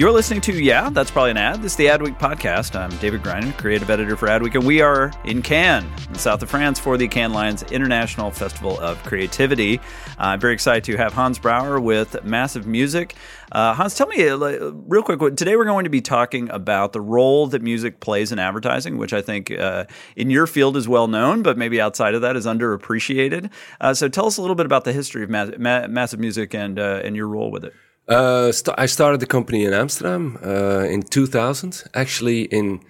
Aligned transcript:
You're 0.00 0.12
listening 0.12 0.40
to 0.40 0.54
Yeah, 0.54 0.88
that's 0.88 1.10
probably 1.10 1.32
an 1.32 1.36
ad. 1.36 1.60
This 1.60 1.72
is 1.72 1.76
the 1.76 1.88
Adweek 1.88 2.18
podcast. 2.18 2.74
I'm 2.74 2.88
David 3.00 3.22
Griner, 3.22 3.54
creative 3.58 3.90
editor 3.90 4.16
for 4.16 4.28
Adweek, 4.28 4.54
and 4.54 4.64
we 4.64 4.80
are 4.80 5.12
in 5.26 5.42
Cannes, 5.42 5.84
in 6.08 6.14
south 6.14 6.42
of 6.42 6.48
France, 6.48 6.78
for 6.78 6.96
the 6.96 7.06
Cannes 7.06 7.34
Lions 7.34 7.64
International 7.64 8.30
Festival 8.30 8.80
of 8.80 8.96
Creativity. 9.02 9.78
I'm 10.16 10.40
very 10.40 10.54
excited 10.54 10.84
to 10.84 10.96
have 10.96 11.12
Hans 11.12 11.38
Brouwer 11.38 11.78
with 11.78 12.24
Massive 12.24 12.66
Music. 12.66 13.14
Uh, 13.52 13.74
Hans, 13.74 13.94
tell 13.94 14.06
me 14.06 14.26
uh, 14.26 14.38
real 14.38 15.02
quick. 15.02 15.36
Today 15.36 15.54
we're 15.54 15.66
going 15.66 15.84
to 15.84 15.90
be 15.90 16.00
talking 16.00 16.48
about 16.48 16.94
the 16.94 17.00
role 17.02 17.46
that 17.48 17.60
music 17.60 18.00
plays 18.00 18.32
in 18.32 18.38
advertising, 18.38 18.96
which 18.96 19.12
I 19.12 19.20
think 19.20 19.50
uh, 19.50 19.84
in 20.16 20.30
your 20.30 20.46
field 20.46 20.78
is 20.78 20.88
well 20.88 21.08
known, 21.08 21.42
but 21.42 21.58
maybe 21.58 21.78
outside 21.78 22.14
of 22.14 22.22
that 22.22 22.36
is 22.36 22.46
underappreciated. 22.46 23.50
Uh, 23.82 23.92
so 23.92 24.08
tell 24.08 24.24
us 24.24 24.38
a 24.38 24.40
little 24.40 24.56
bit 24.56 24.64
about 24.64 24.84
the 24.84 24.94
history 24.94 25.24
of 25.24 25.28
ma- 25.28 25.50
ma- 25.58 25.88
Massive 25.88 26.20
Music 26.20 26.54
and 26.54 26.78
and 26.78 27.16
your 27.16 27.28
role 27.28 27.50
with 27.50 27.66
it. 27.66 27.74
Uh, 28.10 28.50
st- 28.50 28.74
I 28.76 28.86
started 28.86 29.20
the 29.20 29.26
company 29.26 29.64
in 29.64 29.72
Amsterdam 29.72 30.36
uh, 30.44 30.84
in 30.90 31.02
2000, 31.02 31.84
actually 31.94 32.42
in 32.42 32.80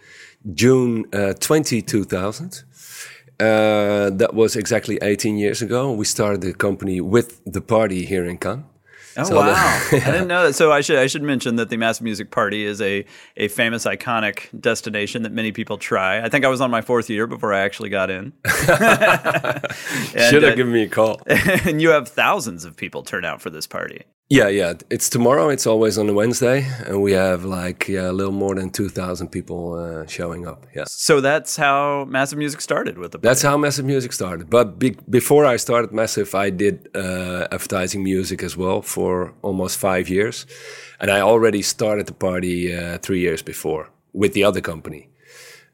June 0.54 1.04
uh, 1.12 1.34
20, 1.34 1.82
2000. 1.82 2.64
Uh, 3.38 4.10
that 4.10 4.30
was 4.32 4.56
exactly 4.56 4.98
18 5.02 5.36
years 5.36 5.60
ago. 5.62 5.92
We 5.92 6.06
started 6.06 6.40
the 6.40 6.54
company 6.54 7.00
with 7.00 7.42
the 7.44 7.60
party 7.60 8.06
here 8.06 8.24
in 8.24 8.38
Cannes. 8.38 8.64
Oh 9.16 9.24
so 9.24 9.36
wow! 9.36 9.46
That, 9.46 9.88
yeah. 9.92 10.08
I 10.08 10.12
didn't 10.12 10.28
know 10.28 10.46
that. 10.46 10.52
So 10.54 10.70
I 10.70 10.82
should 10.82 10.96
I 10.96 11.08
should 11.08 11.22
mention 11.22 11.56
that 11.56 11.68
the 11.68 11.76
Mass 11.76 12.00
Music 12.00 12.30
Party 12.30 12.64
is 12.64 12.80
a 12.80 13.04
a 13.36 13.48
famous 13.48 13.84
iconic 13.84 14.48
destination 14.58 15.24
that 15.24 15.32
many 15.32 15.50
people 15.50 15.78
try. 15.78 16.24
I 16.24 16.28
think 16.28 16.44
I 16.44 16.48
was 16.48 16.60
on 16.60 16.70
my 16.70 16.80
fourth 16.80 17.10
year 17.10 17.26
before 17.26 17.52
I 17.52 17.60
actually 17.60 17.88
got 17.88 18.08
in. 18.08 18.32
should 18.46 20.44
have 20.44 20.52
uh, 20.52 20.54
given 20.54 20.72
me 20.72 20.84
a 20.84 20.88
call. 20.88 21.20
And 21.26 21.82
you 21.82 21.90
have 21.90 22.08
thousands 22.08 22.64
of 22.64 22.76
people 22.76 23.02
turn 23.02 23.24
out 23.24 23.42
for 23.42 23.50
this 23.50 23.66
party. 23.66 24.04
Yeah, 24.32 24.46
yeah. 24.46 24.74
It's 24.90 25.08
tomorrow. 25.08 25.48
It's 25.48 25.66
always 25.66 25.98
on 25.98 26.08
a 26.08 26.12
Wednesday, 26.12 26.64
and 26.86 27.02
we 27.02 27.10
have 27.10 27.44
like 27.44 27.88
yeah, 27.88 28.08
a 28.08 28.12
little 28.12 28.32
more 28.32 28.54
than 28.54 28.70
two 28.70 28.88
thousand 28.88 29.28
people 29.30 29.74
uh, 29.74 30.06
showing 30.06 30.46
up. 30.46 30.66
Yeah. 30.72 30.84
So 30.86 31.20
that's 31.20 31.56
how 31.56 32.04
Massive 32.04 32.38
Music 32.38 32.60
started 32.60 32.96
with 32.96 33.10
the. 33.10 33.18
Party. 33.18 33.28
That's 33.28 33.42
how 33.42 33.56
Massive 33.56 33.84
Music 33.84 34.12
started. 34.12 34.48
But 34.48 34.78
be- 34.78 34.96
before 35.08 35.44
I 35.46 35.56
started 35.56 35.90
Massive, 35.90 36.32
I 36.32 36.50
did 36.50 36.88
uh, 36.94 37.48
advertising 37.50 38.04
music 38.04 38.44
as 38.44 38.56
well 38.56 38.82
for 38.82 39.34
almost 39.42 39.78
five 39.78 40.08
years, 40.08 40.46
and 41.00 41.10
I 41.10 41.20
already 41.22 41.62
started 41.62 42.06
the 42.06 42.14
party 42.14 42.72
uh, 42.72 42.98
three 42.98 43.18
years 43.18 43.42
before 43.42 43.90
with 44.12 44.32
the 44.34 44.44
other 44.44 44.60
company. 44.60 45.08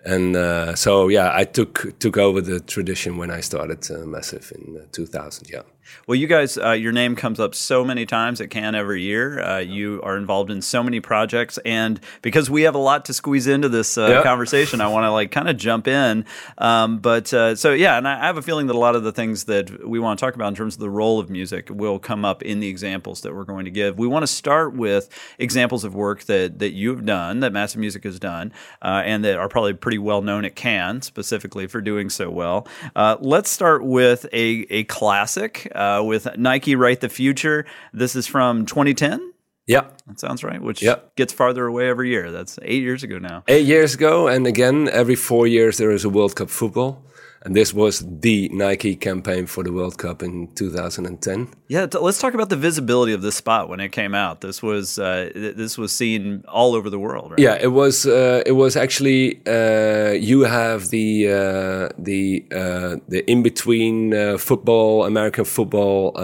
And 0.03 0.34
uh, 0.34 0.75
so 0.77 1.09
yeah, 1.09 1.31
I 1.34 1.45
took 1.45 1.99
took 1.99 2.16
over 2.16 2.41
the 2.41 2.61
tradition 2.61 3.19
when 3.19 3.31
I 3.31 3.43
started 3.43 3.91
uh, 3.91 4.06
Massive 4.06 4.50
in 4.55 4.78
uh, 4.81 4.87
2000. 4.93 5.50
Yeah. 5.50 5.62
Well, 6.07 6.17
you 6.17 6.27
guys, 6.27 6.59
uh, 6.59 6.73
your 6.73 6.93
name 6.93 7.17
comes 7.17 7.41
up 7.41 7.55
so 7.55 7.85
many 7.85 8.07
times 8.07 8.41
at 8.41 8.51
Cannes 8.51 8.75
every 8.75 9.03
year. 9.03 9.41
Uh, 9.41 9.59
you 9.59 10.01
are 10.03 10.17
involved 10.17 10.51
in 10.51 10.63
so 10.63 10.83
many 10.83 11.01
projects, 11.01 11.59
and 11.65 12.01
because 12.23 12.49
we 12.51 12.63
have 12.63 12.75
a 12.75 12.79
lot 12.79 13.05
to 13.07 13.13
squeeze 13.13 13.47
into 13.47 13.69
this 13.69 13.99
uh, 13.99 14.07
yep. 14.07 14.25
conversation, 14.25 14.81
I 14.81 14.89
want 14.89 15.05
to 15.05 15.11
like 15.11 15.31
kind 15.31 15.49
of 15.49 15.57
jump 15.57 15.89
in. 15.89 16.25
Um, 16.59 16.99
but 16.99 17.33
uh, 17.33 17.57
so 17.57 17.73
yeah, 17.73 17.99
and 17.99 18.07
I 18.07 18.27
have 18.27 18.37
a 18.37 18.43
feeling 18.43 18.67
that 18.69 18.77
a 18.77 18.79
lot 18.79 18.97
of 18.97 19.03
the 19.03 19.13
things 19.13 19.45
that 19.45 19.87
we 19.87 19.99
want 19.99 20.19
to 20.19 20.25
talk 20.25 20.35
about 20.35 20.49
in 20.49 20.55
terms 20.55 20.75
of 20.75 20.81
the 20.81 20.91
role 20.91 21.19
of 21.19 21.31
music 21.31 21.69
will 21.71 21.99
come 21.99 22.25
up 22.25 22.43
in 22.43 22.61
the 22.61 22.69
examples 22.69 23.23
that 23.23 23.35
we're 23.35 23.45
going 23.45 23.65
to 23.65 23.71
give. 23.71 23.99
We 23.99 24.07
want 24.07 24.23
to 24.23 24.29
start 24.29 24.75
with 24.75 25.09
examples 25.39 25.85
of 25.85 25.95
work 25.95 26.25
that 26.25 26.59
that 26.59 26.73
you've 26.73 27.05
done, 27.05 27.41
that 27.41 27.53
Massive 27.53 27.81
Music 27.81 28.05
has 28.05 28.19
done, 28.19 28.53
uh, 28.83 29.03
and 29.05 29.25
that 29.25 29.37
are 29.37 29.49
probably 29.49 29.75
pretty 29.75 29.99
well 29.99 30.23
known 30.23 30.45
at 30.45 30.57
Cannes 30.57 31.03
specifically 31.03 31.67
for 31.67 31.81
doing 31.81 32.11
so 32.11 32.31
well. 32.31 32.67
Uh, 32.95 33.17
let's 33.21 33.51
start 33.51 33.85
with 33.85 34.27
a 34.33 34.67
a 34.71 34.85
classic 34.85 35.71
uh, 35.77 36.03
with 36.03 36.27
Nike 36.37 36.75
Write 36.75 37.01
the 37.01 37.09
Future. 37.09 37.65
This 37.93 38.17
is 38.17 38.27
from 38.27 38.67
2010. 38.67 39.33
Yeah. 39.67 39.89
That 40.07 40.21
sounds 40.21 40.45
right, 40.45 40.63
which 40.63 40.83
yep. 40.83 41.15
gets 41.17 41.33
farther 41.33 41.67
away 41.67 41.89
every 41.89 42.09
year. 42.09 42.31
That's 42.31 42.59
eight 42.63 42.83
years 42.83 43.03
ago 43.03 43.19
now. 43.19 43.43
Eight 43.49 43.67
years 43.67 43.95
ago. 43.95 44.29
And 44.29 44.47
again, 44.47 44.89
every 44.93 45.17
four 45.17 45.47
years 45.47 45.79
there 45.79 45.91
is 45.91 46.05
a 46.05 46.09
World 46.09 46.37
Cup 46.37 46.51
football. 46.51 47.03
And 47.43 47.55
this 47.55 47.73
was 47.73 48.05
the 48.21 48.49
Nike 48.49 48.97
campaign 48.97 49.47
for 49.47 49.63
the 49.63 49.73
World 49.73 49.99
Cup 49.99 50.23
in 50.23 50.49
2010. 50.55 51.49
Yeah, 51.69 51.87
t- 51.87 51.99
let's 51.99 52.19
talk 52.19 52.35
about 52.35 52.49
the 52.49 52.57
visibility 52.57 53.13
of 53.13 53.23
this 53.23 53.37
spot 53.37 53.69
when 53.69 53.79
it 53.79 53.91
came 53.91 54.15
out. 54.15 54.41
This 54.41 54.63
was 54.63 54.99
uh, 54.99 55.31
this 55.35 55.79
was 55.79 55.93
seen 55.93 56.45
all 56.49 56.75
over 56.75 56.91
the 56.91 56.99
world. 56.99 57.31
Right? 57.33 57.39
Yeah, 57.39 57.59
it 57.61 57.73
was. 57.73 58.07
Uh, 58.07 58.43
it 58.47 58.53
was 58.53 58.77
actually 58.77 59.41
uh, 59.47 60.11
you 60.13 60.41
have 60.43 60.89
the 60.91 61.29
uh, 61.29 61.89
the 61.99 62.45
uh, 62.51 62.97
the 63.09 63.23
in 63.31 63.43
between 63.43 64.15
uh, 64.15 64.39
football, 64.39 65.05
American 65.05 65.45
football 65.45 66.17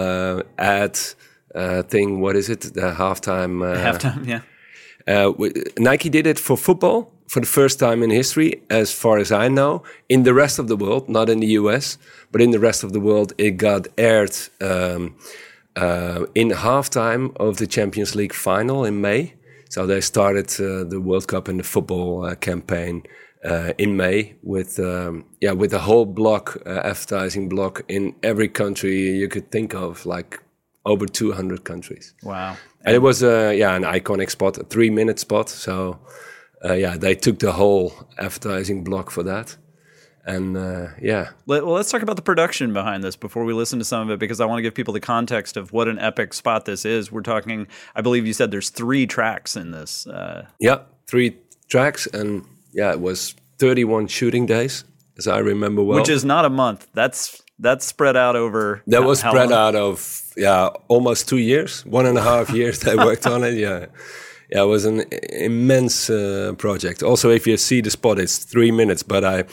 ad 0.57 0.97
thing. 1.89 2.19
What 2.19 2.35
is 2.35 2.49
it? 2.49 2.61
The 2.61 2.91
halftime. 2.91 3.61
halftime. 3.77 4.27
Yeah. 4.27 4.41
Nike 5.77 6.09
did 6.09 6.27
it 6.27 6.39
for 6.39 6.57
football 6.57 7.12
for 7.33 7.39
the 7.39 7.47
first 7.47 7.79
time 7.79 8.03
in 8.03 8.11
history, 8.11 8.61
as 8.69 8.93
far 8.93 9.17
as 9.17 9.31
I 9.31 9.47
know, 9.47 9.81
in 10.07 10.21
the 10.21 10.35
rest 10.35 10.59
of 10.59 10.67
the 10.67 10.75
world, 10.75 11.09
not 11.09 11.29
in 11.29 11.39
the 11.39 11.51
US, 11.61 11.97
but 12.31 12.41
in 12.41 12.51
the 12.51 12.59
rest 12.59 12.83
of 12.83 12.93
the 12.93 12.99
world, 12.99 13.33
it 13.39 13.57
got 13.57 13.87
aired 13.97 14.37
um, 14.61 15.15
uh, 15.75 16.25
in 16.35 16.49
halftime 16.49 17.35
of 17.37 17.57
the 17.57 17.65
Champions 17.65 18.13
League 18.13 18.35
final 18.35 18.85
in 18.85 19.01
May. 19.01 19.33
So 19.69 19.87
they 19.87 19.99
started 19.99 20.47
uh, 20.59 20.83
the 20.83 21.01
World 21.01 21.27
Cup 21.27 21.47
and 21.47 21.59
the 21.59 21.63
football 21.63 22.23
uh, 22.23 22.35
campaign 22.35 23.01
uh, 23.43 23.73
in 23.79 23.97
May 23.97 24.35
with 24.43 24.77
um, 24.77 25.25
yeah 25.41 25.53
with 25.53 25.73
a 25.73 25.79
whole 25.79 26.05
block 26.05 26.61
uh, 26.67 26.81
advertising 26.91 27.49
block 27.49 27.81
in 27.87 28.13
every 28.21 28.47
country 28.47 29.17
you 29.21 29.27
could 29.27 29.49
think 29.49 29.73
of, 29.73 30.05
like 30.05 30.39
over 30.85 31.07
200 31.07 31.63
countries. 31.63 32.13
Wow! 32.21 32.57
And 32.85 32.95
it 32.95 33.01
was 33.01 33.23
uh, 33.23 33.51
yeah 33.55 33.75
an 33.75 33.83
iconic 33.83 34.29
spot, 34.29 34.59
a 34.59 34.63
three 34.63 34.91
minute 34.91 35.17
spot. 35.17 35.49
So 35.49 35.99
uh, 36.63 36.73
yeah, 36.73 36.97
they 36.97 37.15
took 37.15 37.39
the 37.39 37.51
whole 37.51 37.93
advertising 38.17 38.83
block 38.83 39.09
for 39.09 39.23
that. 39.23 39.57
And 40.25 40.55
uh, 40.55 40.87
yeah. 41.01 41.31
Well, 41.45 41.65
let's 41.65 41.91
talk 41.91 42.01
about 42.01 42.15
the 42.15 42.21
production 42.21 42.71
behind 42.71 43.03
this 43.03 43.17
before 43.17 43.43
we 43.43 43.53
listen 43.53 43.79
to 43.79 43.85
some 43.85 44.03
of 44.03 44.09
it 44.09 44.19
because 44.19 44.39
I 44.39 44.45
want 44.45 44.59
to 44.59 44.61
give 44.61 44.73
people 44.73 44.93
the 44.93 45.01
context 45.01 45.57
of 45.57 45.73
what 45.73 45.89
an 45.89 45.99
epic 45.99 46.33
spot 46.33 46.63
this 46.65 46.85
is. 46.85 47.11
We're 47.11 47.21
talking, 47.21 47.67
I 47.93 48.01
believe 48.01 48.25
you 48.25 48.33
said 48.33 48.49
there's 48.49 48.69
three 48.69 49.05
tracks 49.05 49.57
in 49.57 49.71
this. 49.71 50.07
Uh, 50.07 50.47
yeah, 50.59 50.83
three 51.07 51.37
tracks. 51.67 52.07
And 52.07 52.45
yeah, 52.71 52.91
it 52.91 53.01
was 53.01 53.35
31 53.59 54.07
shooting 54.07 54.45
days, 54.45 54.85
as 55.17 55.27
I 55.27 55.39
remember 55.39 55.83
well. 55.83 55.99
Which 55.99 56.09
is 56.09 56.23
not 56.23 56.45
a 56.45 56.49
month. 56.49 56.87
That's 56.93 57.41
that's 57.59 57.85
spread 57.85 58.15
out 58.15 58.35
over. 58.35 58.81
That 58.87 59.03
was 59.03 59.19
spread 59.19 59.51
out 59.51 59.75
of 59.75 60.31
yeah 60.35 60.67
almost 60.87 61.27
two 61.27 61.37
years, 61.37 61.85
one 61.85 62.05
and 62.05 62.17
a 62.17 62.21
half 62.21 62.49
years. 62.49 62.79
they 62.79 62.95
worked 62.95 63.27
on 63.27 63.43
it. 63.43 63.55
Yeah, 63.55 63.87
yeah, 64.53 64.61
it 64.61 64.67
was 64.67 64.85
an 64.85 65.03
immense 65.31 66.11
uh, 66.11 66.53
project. 66.59 67.01
Also, 67.01 67.31
if 67.31 67.47
you 67.47 67.57
see 67.57 67.81
the 67.81 67.89
spot, 67.89 68.19
it's 68.19 68.37
three 68.37 68.71
minutes, 68.71 69.03
but 69.03 69.25
I. 69.25 69.45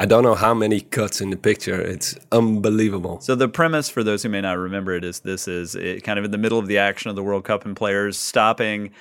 I 0.00 0.06
don't 0.06 0.22
know 0.22 0.36
how 0.36 0.54
many 0.54 0.80
cuts 0.80 1.20
in 1.20 1.30
the 1.30 1.36
picture. 1.36 1.80
It's 1.80 2.16
unbelievable. 2.30 3.20
So 3.20 3.34
the 3.34 3.48
premise, 3.48 3.88
for 3.88 4.04
those 4.04 4.22
who 4.22 4.28
may 4.28 4.40
not 4.40 4.56
remember 4.56 4.92
it, 4.92 5.04
is 5.04 5.18
this 5.18 5.48
is 5.48 5.74
it 5.74 6.04
kind 6.04 6.20
of 6.20 6.24
in 6.24 6.30
the 6.30 6.38
middle 6.38 6.60
of 6.60 6.68
the 6.68 6.78
action 6.78 7.10
of 7.10 7.16
the 7.16 7.22
World 7.24 7.42
Cup 7.42 7.64
and 7.64 7.74
players 7.74 8.16
stopping 8.16 8.92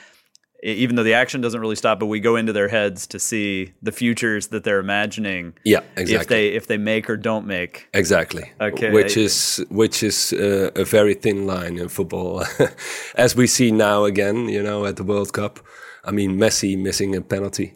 even 0.63 0.95
though 0.95 1.04
the 1.04 1.13
action 1.13 1.42
doesn't 1.42 1.59
really 1.59 1.75
stop, 1.75 2.00
but 2.00 2.07
we 2.07 2.19
go 2.19 2.36
into 2.36 2.54
their 2.54 2.68
heads 2.68 3.07
to 3.07 3.19
see 3.19 3.74
the 3.81 3.92
futures 3.92 4.48
that 4.48 4.63
they're 4.63 4.80
imagining. 4.80 5.54
Yeah, 5.63 5.81
exactly. 5.95 6.15
If 6.15 6.27
they 6.27 6.48
if 6.50 6.68
they 6.68 6.77
make 6.77 7.09
or 7.09 7.18
don't 7.18 7.45
make. 7.45 7.88
Exactly. 7.94 8.51
Okay. 8.59 8.92
Which 8.92 9.18
is 9.18 9.63
which 9.69 10.04
is 10.04 10.33
uh, 10.33 10.71
a 10.75 10.83
very 10.83 11.13
thin 11.13 11.45
line 11.45 11.77
in 11.77 11.89
football, 11.89 12.44
as 13.15 13.36
we 13.36 13.48
see 13.48 13.71
now 13.71 14.06
again. 14.06 14.50
You 14.50 14.63
know, 14.63 14.86
at 14.86 14.95
the 14.95 15.04
World 15.04 15.33
Cup. 15.33 15.59
I 16.04 16.12
mean, 16.12 16.38
Messi 16.38 16.77
missing 16.77 17.15
a 17.15 17.21
penalty, 17.21 17.74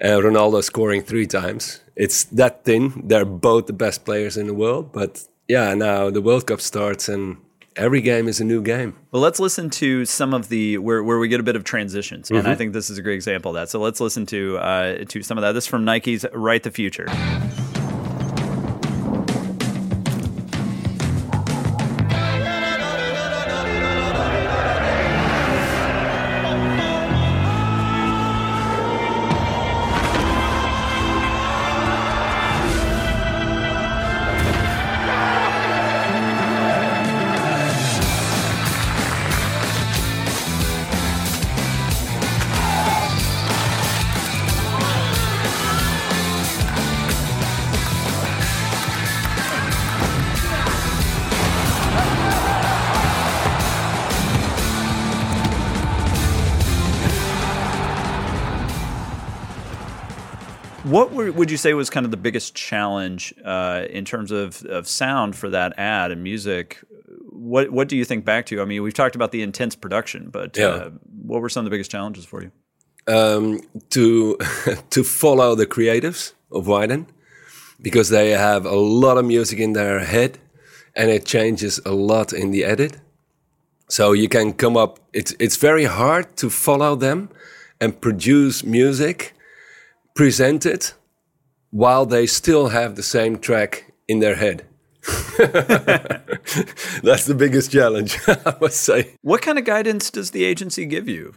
uh, 0.00 0.20
Ronaldo 0.20 0.62
scoring 0.62 1.02
three 1.02 1.26
times. 1.26 1.80
It's 1.96 2.24
that 2.24 2.64
thin. 2.64 3.02
They're 3.04 3.24
both 3.24 3.66
the 3.66 3.72
best 3.72 4.04
players 4.04 4.36
in 4.36 4.46
the 4.46 4.54
world. 4.54 4.92
But 4.92 5.26
yeah, 5.48 5.74
now 5.74 6.08
the 6.10 6.22
World 6.22 6.46
Cup 6.46 6.60
starts 6.60 7.08
and 7.08 7.38
every 7.76 8.00
game 8.00 8.28
is 8.28 8.40
a 8.40 8.44
new 8.44 8.62
game. 8.62 8.96
Well, 9.10 9.22
let's 9.22 9.40
listen 9.40 9.70
to 9.70 10.04
some 10.04 10.34
of 10.34 10.48
the 10.48 10.78
where, 10.78 11.02
where 11.02 11.18
we 11.18 11.28
get 11.28 11.40
a 11.40 11.42
bit 11.42 11.56
of 11.56 11.64
transitions, 11.64 12.30
and 12.30 12.40
mm-hmm. 12.40 12.48
I 12.48 12.54
think 12.54 12.72
this 12.72 12.90
is 12.90 12.98
a 12.98 13.02
great 13.02 13.16
example 13.16 13.50
of 13.50 13.54
that. 13.56 13.70
So 13.70 13.80
let's 13.80 14.00
listen 14.00 14.26
to 14.26 14.58
uh, 14.58 15.04
to 15.04 15.22
some 15.22 15.38
of 15.38 15.42
that. 15.42 15.52
This 15.52 15.64
is 15.64 15.68
from 15.68 15.84
Nike's 15.84 16.24
"Write 16.32 16.62
the 16.62 16.70
Future." 16.70 17.06
Would 61.30 61.50
you 61.50 61.56
say 61.56 61.74
was 61.74 61.90
kind 61.90 62.04
of 62.04 62.10
the 62.10 62.16
biggest 62.16 62.54
challenge 62.54 63.34
uh, 63.44 63.84
in 63.90 64.04
terms 64.04 64.30
of, 64.30 64.64
of 64.64 64.88
sound 64.88 65.36
for 65.36 65.50
that 65.50 65.78
ad 65.78 66.10
and 66.10 66.22
music? 66.22 66.82
What 67.30 67.70
what 67.70 67.88
do 67.88 67.96
you 67.96 68.04
think 68.04 68.24
back 68.24 68.46
to? 68.46 68.60
I 68.60 68.64
mean, 68.64 68.82
we've 68.82 68.94
talked 68.94 69.16
about 69.16 69.32
the 69.32 69.42
intense 69.42 69.74
production, 69.74 70.30
but 70.30 70.56
yeah. 70.56 70.66
uh, 70.66 70.90
what 71.22 71.40
were 71.40 71.48
some 71.48 71.60
of 71.60 71.64
the 71.64 71.70
biggest 71.70 71.90
challenges 71.90 72.24
for 72.24 72.42
you? 72.42 72.52
Um, 73.06 73.60
to 73.90 74.38
to 74.90 75.04
follow 75.04 75.54
the 75.54 75.66
creatives 75.66 76.32
of 76.50 76.66
Wieden 76.66 77.06
because 77.82 78.08
they 78.08 78.30
have 78.30 78.64
a 78.64 78.76
lot 78.76 79.18
of 79.18 79.24
music 79.24 79.58
in 79.58 79.72
their 79.72 80.00
head 80.00 80.38
and 80.94 81.10
it 81.10 81.24
changes 81.24 81.80
a 81.84 81.92
lot 81.92 82.32
in 82.32 82.50
the 82.50 82.64
edit. 82.64 82.98
So 83.88 84.12
you 84.12 84.28
can 84.28 84.52
come 84.52 84.76
up. 84.76 85.00
It's 85.12 85.34
it's 85.38 85.56
very 85.56 85.84
hard 85.84 86.36
to 86.36 86.50
follow 86.50 86.94
them 86.96 87.28
and 87.80 88.00
produce 88.00 88.64
music 88.64 89.34
presented 90.14 90.92
while 91.74 92.06
they 92.06 92.24
still 92.24 92.68
have 92.68 92.94
the 92.94 93.02
same 93.02 93.36
track 93.36 93.92
in 94.06 94.20
their 94.20 94.36
head. 94.36 94.64
That's 97.02 97.26
the 97.26 97.34
biggest 97.36 97.72
challenge, 97.72 98.16
I 98.28 98.54
must 98.60 98.76
say. 98.76 99.16
What 99.22 99.42
kind 99.42 99.58
of 99.58 99.64
guidance 99.64 100.08
does 100.08 100.30
the 100.30 100.44
agency 100.44 100.86
give 100.86 101.08
you? 101.08 101.34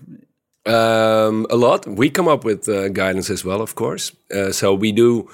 Um, 0.67 1.47
a 1.49 1.55
lot. 1.55 1.87
We 1.87 2.11
come 2.11 2.27
up 2.27 2.43
with 2.43 2.69
uh, 2.69 2.89
guidance 2.89 3.31
as 3.31 3.43
well, 3.43 3.61
of 3.63 3.73
course. 3.73 4.11
Uh, 4.31 4.51
so 4.51 4.75
we 4.75 4.91
do. 4.91 5.27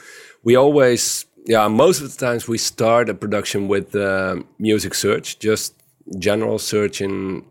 We 0.45 0.55
always, 0.55 1.25
yeah, 1.45 1.67
most 1.67 2.01
of 2.01 2.09
the 2.09 2.25
times 2.25 2.47
we 2.47 2.57
start 2.57 3.09
a 3.09 3.13
production 3.13 3.67
with 3.67 3.94
uh, 3.94 4.38
music 4.57 4.94
search, 4.94 5.38
just 5.39 5.73
general 6.17 6.59
search 6.59 7.01
in 7.01 7.44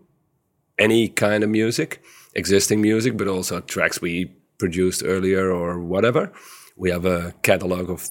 any 0.78 1.06
kind 1.06 1.44
of 1.44 1.50
music, 1.50 2.00
existing 2.34 2.80
music, 2.80 3.18
but 3.18 3.28
also 3.28 3.60
tracks 3.60 4.00
we 4.00 4.32
produced 4.56 5.02
earlier 5.04 5.52
or 5.52 5.78
whatever. 5.78 6.32
We 6.76 6.90
have 6.90 7.04
a 7.04 7.34
catalog 7.42 7.90
of 7.90 8.10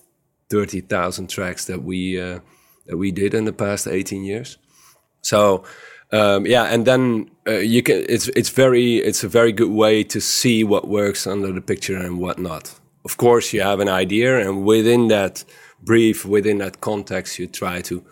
thirty 0.49 0.81
thousand 0.81 1.29
tracks 1.29 1.65
that 1.65 1.83
we 1.83 2.19
uh, 2.21 2.39
that 2.85 2.97
we 2.97 3.11
did 3.11 3.33
in 3.33 3.45
the 3.45 3.53
past 3.53 3.87
eighteen 3.87 4.23
years. 4.23 4.57
So 5.21 5.63
um, 6.11 6.45
yeah, 6.45 6.63
and 6.63 6.85
then 6.85 7.31
uh, 7.47 7.59
you 7.59 7.81
can. 7.81 8.05
It's 8.09 8.27
it's 8.29 8.49
very 8.49 8.97
it's 8.97 9.23
a 9.23 9.29
very 9.29 9.51
good 9.51 9.71
way 9.71 10.03
to 10.03 10.19
see 10.19 10.63
what 10.63 10.87
works 10.87 11.25
under 11.25 11.51
the 11.53 11.61
picture 11.61 11.97
and 11.97 12.19
what 12.19 12.37
not. 12.37 12.79
Of 13.05 13.17
course, 13.17 13.53
you 13.53 13.61
have 13.61 13.79
an 13.79 13.87
idea, 13.87 14.39
and 14.39 14.65
within 14.65 15.07
that 15.07 15.43
brief, 15.81 16.25
within 16.25 16.59
that 16.59 16.81
context, 16.81 17.39
you 17.39 17.47
try 17.47 17.81
to 17.81 18.03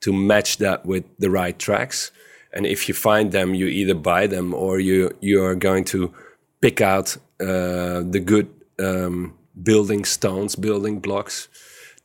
to 0.00 0.12
match 0.12 0.58
that 0.58 0.86
with 0.86 1.04
the 1.18 1.30
right 1.30 1.58
tracks. 1.58 2.12
And 2.52 2.64
if 2.64 2.88
you 2.88 2.94
find 2.94 3.32
them, 3.32 3.54
you 3.54 3.66
either 3.66 3.94
buy 3.94 4.26
them 4.26 4.54
or 4.54 4.78
you 4.78 5.10
you 5.20 5.42
are 5.42 5.56
going 5.56 5.84
to 5.86 6.12
pick 6.60 6.80
out 6.80 7.16
uh, 7.40 8.02
the 8.10 8.22
good 8.24 8.48
um, 8.78 9.37
building 9.62 10.04
stones, 10.04 10.56
building 10.56 11.00
blocks 11.00 11.48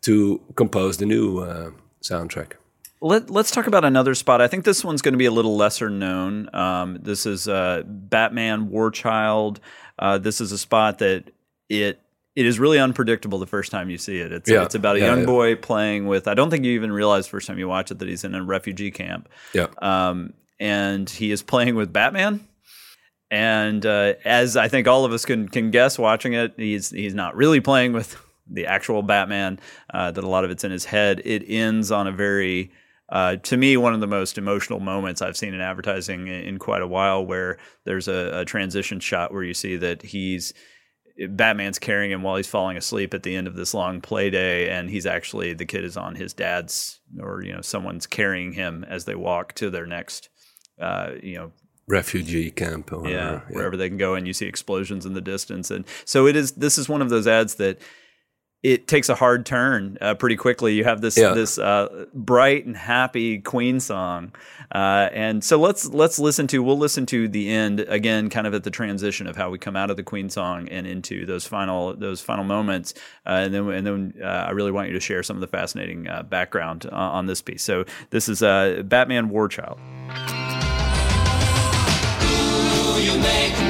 to 0.01 0.41
compose 0.55 0.97
the 0.97 1.05
new 1.05 1.39
uh, 1.39 1.71
soundtrack. 2.01 2.53
Let, 3.01 3.29
us 3.35 3.51
talk 3.51 3.67
about 3.67 3.83
another 3.83 4.15
spot. 4.15 4.39
I 4.39 4.47
think 4.47 4.63
this 4.63 4.83
one's 4.83 5.01
going 5.01 5.13
to 5.13 5.17
be 5.17 5.25
a 5.25 5.31
little 5.31 5.57
lesser 5.57 5.89
known. 5.89 6.49
Um, 6.55 6.99
this 7.01 7.25
is 7.25 7.49
uh, 7.49 7.83
Batman 7.85 8.69
War 8.69 8.91
Child. 8.91 9.59
Uh, 9.99 10.17
this 10.17 10.39
is 10.39 10.51
a 10.53 10.57
spot 10.57 10.99
that 10.99 11.31
it 11.69 11.99
it 12.35 12.47
is 12.47 12.59
really 12.59 12.79
unpredictable 12.79 13.37
the 13.37 13.45
first 13.45 13.71
time 13.71 13.89
you 13.89 13.97
see 13.97 14.19
it. 14.19 14.31
It's 14.31 14.49
yeah. 14.49 14.63
it's 14.63 14.73
about 14.73 14.95
a 14.95 14.99
yeah, 14.99 15.07
young 15.07 15.19
yeah. 15.19 15.25
boy 15.25 15.55
playing 15.55 16.07
with. 16.07 16.27
I 16.27 16.33
don't 16.33 16.49
think 16.49 16.65
you 16.65 16.71
even 16.71 16.91
realize 16.91 17.27
first 17.27 17.45
time 17.45 17.59
you 17.59 17.67
watch 17.67 17.91
it 17.91 17.99
that 17.99 18.07
he's 18.07 18.23
in 18.23 18.33
a 18.33 18.43
refugee 18.43 18.89
camp. 18.89 19.29
Yeah. 19.53 19.67
Um, 19.81 20.33
and 20.59 21.09
he 21.09 21.31
is 21.31 21.43
playing 21.43 21.75
with 21.75 21.91
Batman 21.91 22.47
and 23.33 23.83
uh, 23.83 24.13
as 24.23 24.55
I 24.55 24.67
think 24.67 24.87
all 24.87 25.05
of 25.05 25.11
us 25.11 25.25
can 25.25 25.47
can 25.47 25.71
guess 25.71 25.97
watching 25.97 26.33
it, 26.33 26.53
he's 26.55 26.91
he's 26.91 27.15
not 27.15 27.35
really 27.35 27.59
playing 27.59 27.93
with 27.93 28.15
the 28.47 28.67
actual 28.67 29.01
Batman. 29.01 29.59
Uh, 29.91 30.11
that 30.11 30.23
a 30.23 30.29
lot 30.29 30.45
of 30.45 30.51
it's 30.51 30.63
in 30.63 30.71
his 30.71 30.85
head. 30.85 31.19
It 31.25 31.43
ends 31.47 31.89
on 31.89 32.05
a 32.05 32.11
very 32.11 32.71
uh, 33.09 33.37
to 33.37 33.57
me, 33.57 33.75
one 33.75 33.95
of 33.95 34.01
the 34.01 34.07
most 34.07 34.37
emotional 34.37 34.79
moments 34.79 35.19
I've 35.19 35.35
seen 35.35 35.55
in 35.55 35.61
advertising 35.61 36.27
in, 36.27 36.43
in 36.43 36.59
quite 36.59 36.83
a 36.83 36.87
while, 36.87 37.25
where 37.25 37.57
there's 37.85 38.07
a, 38.07 38.41
a, 38.41 38.45
transition 38.45 38.99
shot 38.99 39.33
where 39.33 39.43
you 39.43 39.55
see 39.55 39.77
that 39.77 40.03
he's 40.03 40.53
Batman's 41.29 41.79
carrying 41.79 42.11
him 42.11 42.21
while 42.21 42.35
he's 42.35 42.47
falling 42.47 42.77
asleep 42.77 43.15
at 43.15 43.23
the 43.23 43.35
end 43.35 43.47
of 43.47 43.55
this 43.55 43.73
long 43.73 43.99
play 43.99 44.29
day, 44.29 44.69
and 44.69 44.91
he's 44.91 45.07
actually 45.07 45.55
the 45.55 45.65
kid 45.65 45.83
is 45.83 45.97
on 45.97 46.13
his 46.13 46.33
dad's 46.33 46.99
or 47.19 47.41
you 47.43 47.51
know 47.51 47.61
someone's 47.61 48.05
carrying 48.05 48.53
him 48.53 48.85
as 48.87 49.05
they 49.05 49.15
walk 49.15 49.53
to 49.55 49.71
their 49.71 49.87
next 49.87 50.29
uh, 50.79 51.13
you 51.21 51.35
know 51.35 51.51
refugee 51.87 52.49
camp 52.51 52.91
or 52.91 53.07
yeah, 53.07 53.13
yeah, 53.13 53.39
wherever 53.49 53.75
they 53.75 53.89
can 53.89 53.97
go 53.97 54.15
and 54.15 54.25
you 54.25 54.33
see 54.33 54.45
explosions 54.45 55.05
in 55.05 55.13
the 55.13 55.21
distance. 55.21 55.69
And 55.69 55.85
so 56.05 56.27
it 56.27 56.35
is 56.35 56.53
this 56.53 56.77
is 56.77 56.87
one 56.87 57.01
of 57.01 57.09
those 57.09 57.27
ads 57.27 57.55
that 57.55 57.79
it 58.63 58.87
takes 58.87 59.09
a 59.09 59.15
hard 59.15 59.45
turn 59.45 59.97
uh, 59.99 60.15
pretty 60.15 60.37
quickly. 60.37 60.73
You 60.73 60.85
have 60.85 61.01
this 61.01 61.17
yeah. 61.17 61.33
this 61.33 61.59
uh, 61.59 62.05
bright 62.13 62.65
and 62.65 62.77
happy 62.77 63.39
queen 63.39 63.81
song. 63.81 64.31
Uh, 64.73 65.09
and 65.11 65.43
so 65.43 65.59
let's 65.59 65.89
let's 65.89 66.17
listen 66.17 66.47
to 66.47 66.63
we'll 66.63 66.77
listen 66.77 67.05
to 67.07 67.27
the 67.27 67.49
end 67.49 67.81
again 67.81 68.29
kind 68.29 68.47
of 68.47 68.53
at 68.53 68.63
the 68.63 68.71
transition 68.71 69.27
of 69.27 69.35
how 69.35 69.49
we 69.49 69.59
come 69.59 69.75
out 69.75 69.91
of 69.91 69.97
the 69.97 70.03
queen 70.03 70.29
song 70.29 70.69
and 70.69 70.87
into 70.87 71.25
those 71.25 71.45
final 71.45 71.93
those 71.93 72.21
final 72.21 72.45
moments. 72.45 72.93
Uh, 73.25 73.41
and 73.43 73.53
then 73.53 73.67
and 73.69 73.85
then 73.85 74.13
uh, 74.23 74.27
I 74.27 74.51
really 74.51 74.71
want 74.71 74.87
you 74.87 74.93
to 74.93 75.01
share 75.01 75.23
some 75.23 75.35
of 75.35 75.41
the 75.41 75.47
fascinating 75.47 76.07
uh, 76.07 76.23
background 76.23 76.85
on 76.85 77.25
this 77.25 77.41
piece. 77.41 77.63
So 77.63 77.83
this 78.11 78.29
is 78.29 78.39
Batman 78.39 79.27
War 79.27 79.49
Child 79.49 79.77
you 83.03 83.17
make 83.17 83.62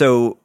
So 0.00 0.38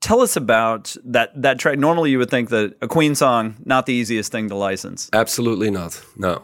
tell 0.00 0.20
us 0.20 0.36
about 0.36 0.94
that 1.02 1.30
that 1.40 1.58
track. 1.58 1.78
Normally, 1.78 2.10
you 2.10 2.18
would 2.18 2.28
think 2.28 2.50
that 2.50 2.76
a 2.82 2.86
Queen 2.86 3.14
song 3.14 3.56
not 3.64 3.86
the 3.86 3.94
easiest 3.94 4.30
thing 4.30 4.50
to 4.50 4.54
license. 4.54 5.08
Absolutely 5.14 5.70
not. 5.70 6.02
No. 6.18 6.42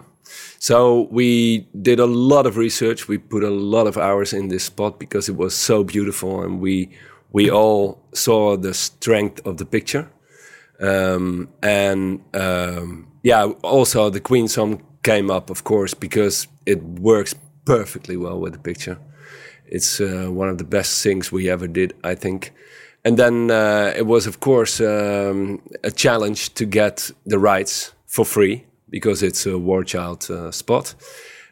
So 0.58 1.08
we 1.10 1.68
did 1.82 2.00
a 2.00 2.06
lot 2.06 2.46
of 2.46 2.56
research. 2.56 3.06
We 3.06 3.18
put 3.18 3.44
a 3.44 3.50
lot 3.50 3.86
of 3.86 3.98
hours 3.98 4.32
in 4.32 4.48
this 4.48 4.64
spot 4.64 4.98
because 4.98 5.28
it 5.28 5.36
was 5.36 5.54
so 5.54 5.84
beautiful, 5.84 6.42
and 6.42 6.58
we 6.58 6.88
we 7.32 7.50
all 7.50 7.98
saw 8.14 8.56
the 8.56 8.72
strength 8.72 9.46
of 9.46 9.58
the 9.58 9.66
picture. 9.66 10.08
Um, 10.80 11.50
and 11.62 12.20
um, 12.32 13.12
yeah, 13.22 13.44
also 13.62 14.08
the 14.08 14.20
Queen 14.20 14.48
song 14.48 14.82
came 15.02 15.30
up, 15.30 15.50
of 15.50 15.64
course, 15.64 15.92
because 15.92 16.48
it 16.64 16.82
works 16.82 17.34
perfectly 17.66 18.16
well 18.16 18.40
with 18.40 18.54
the 18.54 18.58
picture. 18.58 18.96
It's 19.66 20.00
uh, 20.00 20.28
one 20.30 20.48
of 20.48 20.58
the 20.58 20.64
best 20.64 21.02
things 21.02 21.32
we 21.32 21.50
ever 21.50 21.66
did, 21.66 21.94
I 22.04 22.14
think. 22.14 22.52
and 23.04 23.18
then 23.18 23.50
uh, 23.50 23.92
it 23.96 24.06
was, 24.06 24.26
of 24.26 24.40
course, 24.40 24.80
um, 24.80 25.60
a 25.82 25.90
challenge 25.90 26.54
to 26.54 26.64
get 26.64 27.10
the 27.26 27.38
rights 27.38 27.92
for 28.06 28.24
free 28.24 28.64
because 28.88 29.22
it's 29.22 29.46
a 29.46 29.58
War 29.58 29.84
Child 29.84 30.30
uh, 30.30 30.50
spot. 30.50 30.94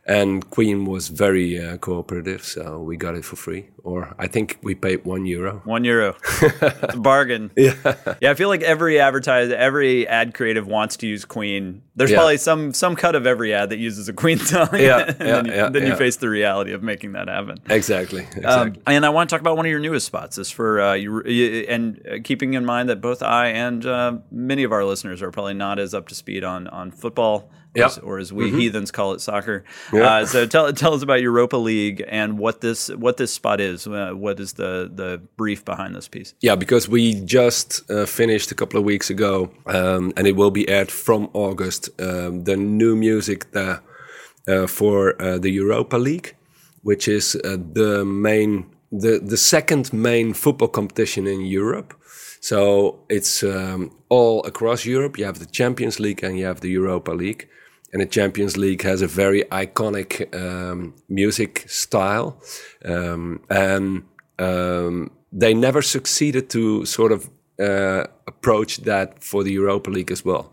And 0.07 0.49
Queen 0.51 0.85
was 0.85 1.09
very 1.09 1.61
uh, 1.65 1.77
cooperative, 1.77 2.43
so 2.45 2.81
we 2.81 2.97
got 2.97 3.15
it 3.15 3.25
for 3.25 3.37
free. 3.37 3.69
Or 3.85 4.15
I 4.17 4.29
think 4.29 4.59
we 4.63 4.77
paid 4.77 5.05
one 5.05 5.27
euro. 5.27 5.61
One 5.65 5.83
euro, 5.83 6.15
it's 6.43 6.95
a 6.95 6.97
bargain. 6.97 7.51
yeah, 7.57 7.75
yeah. 8.21 8.31
I 8.31 8.35
feel 8.35 8.49
like 8.49 8.63
every 8.63 9.01
advertiser, 9.01 9.57
every 9.57 10.07
ad 10.07 10.35
creative 10.35 10.69
wants 10.69 10.97
to 10.99 11.09
use 11.09 11.25
Queen. 11.25 11.83
There's 11.97 12.13
yeah. 12.13 12.19
probably 12.19 12.37
some 12.37 12.73
some 12.73 12.95
cut 12.95 13.17
of 13.17 13.27
every 13.27 13.53
ad 13.53 13.71
that 13.71 13.79
uses 13.79 14.09
a 14.09 14.13
Queen 14.13 14.39
song. 14.39 14.69
Yeah, 14.75 14.99
and 15.09 15.19
yeah, 15.19 15.25
then, 15.25 15.47
you, 15.47 15.53
yeah, 15.53 15.69
then 15.69 15.87
you 15.89 15.97
face 15.97 16.17
the 16.17 16.29
reality 16.29 16.73
of 16.73 16.83
making 16.85 17.13
that 17.13 17.27
happen. 17.27 17.59
Exactly. 17.69 18.21
exactly. 18.21 18.45
Um, 18.45 18.75
and 18.87 19.05
I 19.05 19.09
want 19.09 19.29
to 19.29 19.35
talk 19.35 19.41
about 19.41 19.57
one 19.57 19.67
of 19.67 19.71
your 19.71 19.81
newest 19.81 20.07
spots. 20.07 20.37
This 20.37 20.51
for 20.51 20.81
uh, 20.81 20.95
you, 20.95 21.21
and 21.69 22.07
uh, 22.07 22.19
keeping 22.23 22.55
in 22.55 22.65
mind 22.65 22.89
that 22.89 23.01
both 23.01 23.21
I 23.21 23.49
and 23.49 23.85
uh, 23.85 24.19
many 24.31 24.63
of 24.63 24.71
our 24.71 24.85
listeners 24.85 25.23
are 25.23 25.33
probably 25.33 25.55
not 25.55 25.81
as 25.81 25.93
up 25.93 26.07
to 26.09 26.15
speed 26.15 26.45
on 26.45 26.69
on 26.69 26.93
football 26.93 27.51
yep. 27.75 27.87
as, 27.87 27.99
or 27.99 28.19
as 28.19 28.33
we 28.33 28.49
mm-hmm. 28.49 28.59
heathens 28.59 28.91
call 28.91 29.13
it, 29.13 29.21
soccer. 29.21 29.65
Yep. 29.93 30.05
Uh, 30.05 30.27
so 30.27 30.47
tell 30.47 30.73
tell 30.73 30.95
us 30.95 31.03
about 31.03 31.21
Europa 31.21 31.57
League 31.57 32.05
and 32.07 32.39
what 32.39 32.61
this 32.61 32.89
what 32.89 33.17
this 33.17 33.33
spot 33.33 33.61
is. 33.61 33.72
Uh, 33.87 34.13
what 34.15 34.41
is 34.41 34.53
the 34.55 34.91
the 34.95 35.21
brief 35.37 35.65
behind 35.65 35.95
this 35.95 36.09
piece? 36.09 36.35
Yeah, 36.41 36.57
because 36.57 36.89
we 36.89 37.15
just 37.25 37.91
uh, 37.91 38.07
finished 38.07 38.53
a 38.53 38.55
couple 38.55 38.79
of 38.79 38.85
weeks 38.85 39.11
ago, 39.11 39.51
um, 39.67 40.13
and 40.17 40.27
it 40.27 40.37
will 40.37 40.51
be 40.51 40.69
aired 40.69 40.91
from 40.91 41.29
August. 41.33 41.91
Um, 42.01 42.45
the 42.45 42.57
new 42.57 42.97
music 42.97 43.47
uh, 43.57 44.67
for 44.67 45.21
uh, 45.23 45.39
the 45.39 45.51
Europa 45.51 45.97
League, 45.97 46.35
which 46.83 47.09
is 47.09 47.37
uh, 47.37 47.57
the 47.73 48.05
main 48.05 48.67
the 48.91 49.19
the 49.19 49.37
second 49.37 49.93
main 49.93 50.35
football 50.35 50.69
competition 50.69 51.27
in 51.27 51.41
Europe. 51.43 51.95
So 52.41 52.99
it's 53.09 53.43
um, 53.43 53.91
all 54.09 54.45
across 54.45 54.85
Europe. 54.85 55.17
You 55.17 55.27
have 55.27 55.39
the 55.39 55.47
Champions 55.47 56.01
League 56.01 56.25
and 56.25 56.37
you 56.37 56.45
have 56.45 56.61
the 56.61 56.71
Europa 56.71 57.13
League 57.13 57.49
and 57.93 58.01
the 58.01 58.07
Champions 58.07 58.57
League 58.57 58.83
has 58.83 59.03
a 59.03 59.07
very 59.07 59.43
iconic 59.45 60.35
um, 60.35 60.95
music 61.09 61.65
style, 61.69 62.41
um, 62.85 63.41
and 63.51 64.05
um, 64.39 65.11
they 65.31 65.55
never 65.55 65.83
succeeded 65.83 66.49
to 66.51 66.87
sort 66.87 67.13
of 67.13 67.31
uh, 67.61 68.05
approach 68.27 68.79
that 68.79 69.23
for 69.23 69.45
the 69.45 69.53
Europa 69.53 69.91
League 69.91 70.11
as 70.11 70.25
well, 70.25 70.53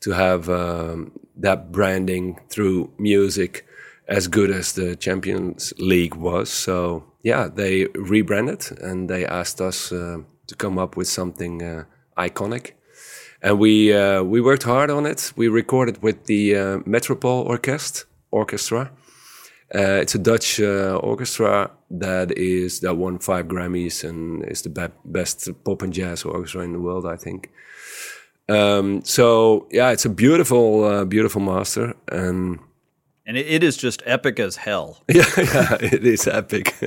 to 0.00 0.12
have 0.12 0.48
um, 0.48 1.12
that 1.36 1.72
branding 1.72 2.38
through 2.48 2.92
music 2.98 3.66
as 4.06 4.26
good 4.26 4.50
as 4.50 4.72
the 4.72 4.96
Champions 4.96 5.72
League 5.78 6.14
was. 6.14 6.50
So 6.50 7.04
yeah, 7.22 7.48
they 7.48 7.86
rebranded 7.94 8.78
and 8.80 9.10
they 9.10 9.26
asked 9.26 9.60
us 9.60 9.92
uh, 9.92 10.18
to 10.46 10.54
come 10.54 10.78
up 10.78 10.96
with 10.96 11.08
something 11.08 11.62
uh, 11.62 11.84
iconic 12.16 12.72
and 13.42 13.58
we 13.58 13.92
uh, 13.92 14.22
we 14.22 14.40
worked 14.40 14.64
hard 14.64 14.90
on 14.90 15.06
it. 15.06 15.32
We 15.36 15.48
recorded 15.48 16.02
with 16.02 16.24
the 16.26 16.56
uh, 16.56 16.78
Metropole 16.86 17.42
Orchestra. 18.30 18.90
Uh, 19.74 20.00
it's 20.00 20.14
a 20.14 20.18
Dutch 20.18 20.60
uh, 20.60 20.98
orchestra 21.02 21.70
that 21.90 22.32
is 22.32 22.80
that 22.80 22.96
won 22.96 23.18
five 23.18 23.48
Grammys 23.48 24.02
and 24.02 24.42
is 24.50 24.62
the 24.62 24.70
be 24.70 24.88
best 25.04 25.48
pop 25.64 25.82
and 25.82 25.92
jazz 25.92 26.24
orchestra 26.24 26.62
in 26.62 26.72
the 26.72 26.80
world, 26.80 27.06
I 27.06 27.16
think. 27.16 27.50
Um, 28.48 29.04
so 29.04 29.66
yeah, 29.70 29.90
it's 29.90 30.06
a 30.06 30.10
beautiful, 30.10 30.84
uh, 30.84 31.04
beautiful 31.04 31.42
master, 31.42 31.94
and 32.10 32.60
and 33.28 33.36
it, 33.36 33.46
it 33.46 33.62
is 33.62 33.76
just 33.76 34.02
epic 34.06 34.40
as 34.40 34.56
hell. 34.56 34.96
Yeah, 35.08 35.24
yeah, 35.36 35.76
it 35.80 36.04
is 36.04 36.26
epic. 36.26 36.74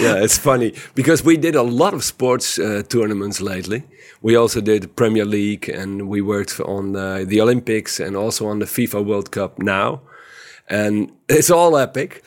yeah, 0.00 0.16
it's 0.24 0.36
funny 0.36 0.74
because 0.94 1.24
we 1.24 1.36
did 1.36 1.54
a 1.54 1.62
lot 1.62 1.94
of 1.94 2.02
sports 2.02 2.58
uh, 2.58 2.82
tournaments 2.88 3.40
lately. 3.40 3.84
We 4.20 4.34
also 4.36 4.60
did 4.60 4.96
Premier 4.96 5.24
League, 5.24 5.68
and 5.68 6.08
we 6.08 6.20
worked 6.20 6.60
on 6.60 6.92
the 6.92 7.40
Olympics 7.40 8.00
and 8.00 8.16
also 8.16 8.48
on 8.48 8.58
the 8.58 8.66
FIFA 8.66 9.04
World 9.04 9.30
Cup 9.30 9.58
now, 9.58 10.00
and 10.68 11.12
it's 11.28 11.50
all 11.50 11.76
epic. 11.76 12.24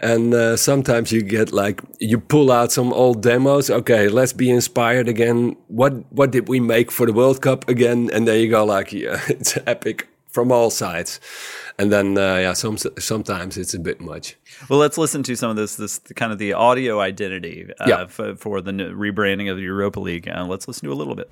And 0.00 0.34
uh, 0.34 0.56
sometimes 0.56 1.12
you 1.12 1.22
get 1.22 1.52
like 1.52 1.80
you 1.98 2.18
pull 2.20 2.50
out 2.50 2.72
some 2.72 2.92
old 2.92 3.22
demos. 3.22 3.70
Okay, 3.70 4.08
let's 4.08 4.32
be 4.32 4.50
inspired 4.50 5.08
again. 5.08 5.56
What 5.68 5.92
what 6.12 6.30
did 6.32 6.48
we 6.48 6.60
make 6.60 6.90
for 6.90 7.06
the 7.06 7.12
World 7.12 7.40
Cup 7.40 7.68
again? 7.68 8.10
And 8.12 8.26
there 8.26 8.38
you 8.38 8.50
go, 8.50 8.64
like 8.64 8.92
yeah, 8.92 9.20
it's 9.28 9.58
epic 9.66 10.08
from 10.34 10.52
all 10.52 10.68
sides 10.68 11.20
and 11.78 11.90
then 11.90 12.16
uh, 12.16 12.36
yeah, 12.36 12.52
some 12.52 12.76
sometimes 12.76 13.56
it's 13.56 13.74
a 13.74 13.78
bit 13.78 14.00
much. 14.00 14.36
Well, 14.68 14.78
let's 14.78 14.96
listen 14.96 15.22
to 15.24 15.36
some 15.36 15.50
of 15.50 15.56
this 15.56 15.76
this 15.76 15.98
kind 16.14 16.32
of 16.32 16.38
the 16.38 16.52
audio 16.52 17.00
identity 17.00 17.68
uh, 17.80 17.84
yeah. 17.88 18.06
for, 18.06 18.36
for, 18.36 18.60
the 18.60 18.72
rebranding 18.72 19.50
of 19.50 19.56
the 19.56 19.64
Europa 19.64 20.00
League. 20.00 20.28
Uh, 20.28 20.44
let's 20.44 20.68
listen 20.68 20.86
to 20.88 20.92
a 20.92 20.94
little 20.94 21.16
bit. 21.16 21.30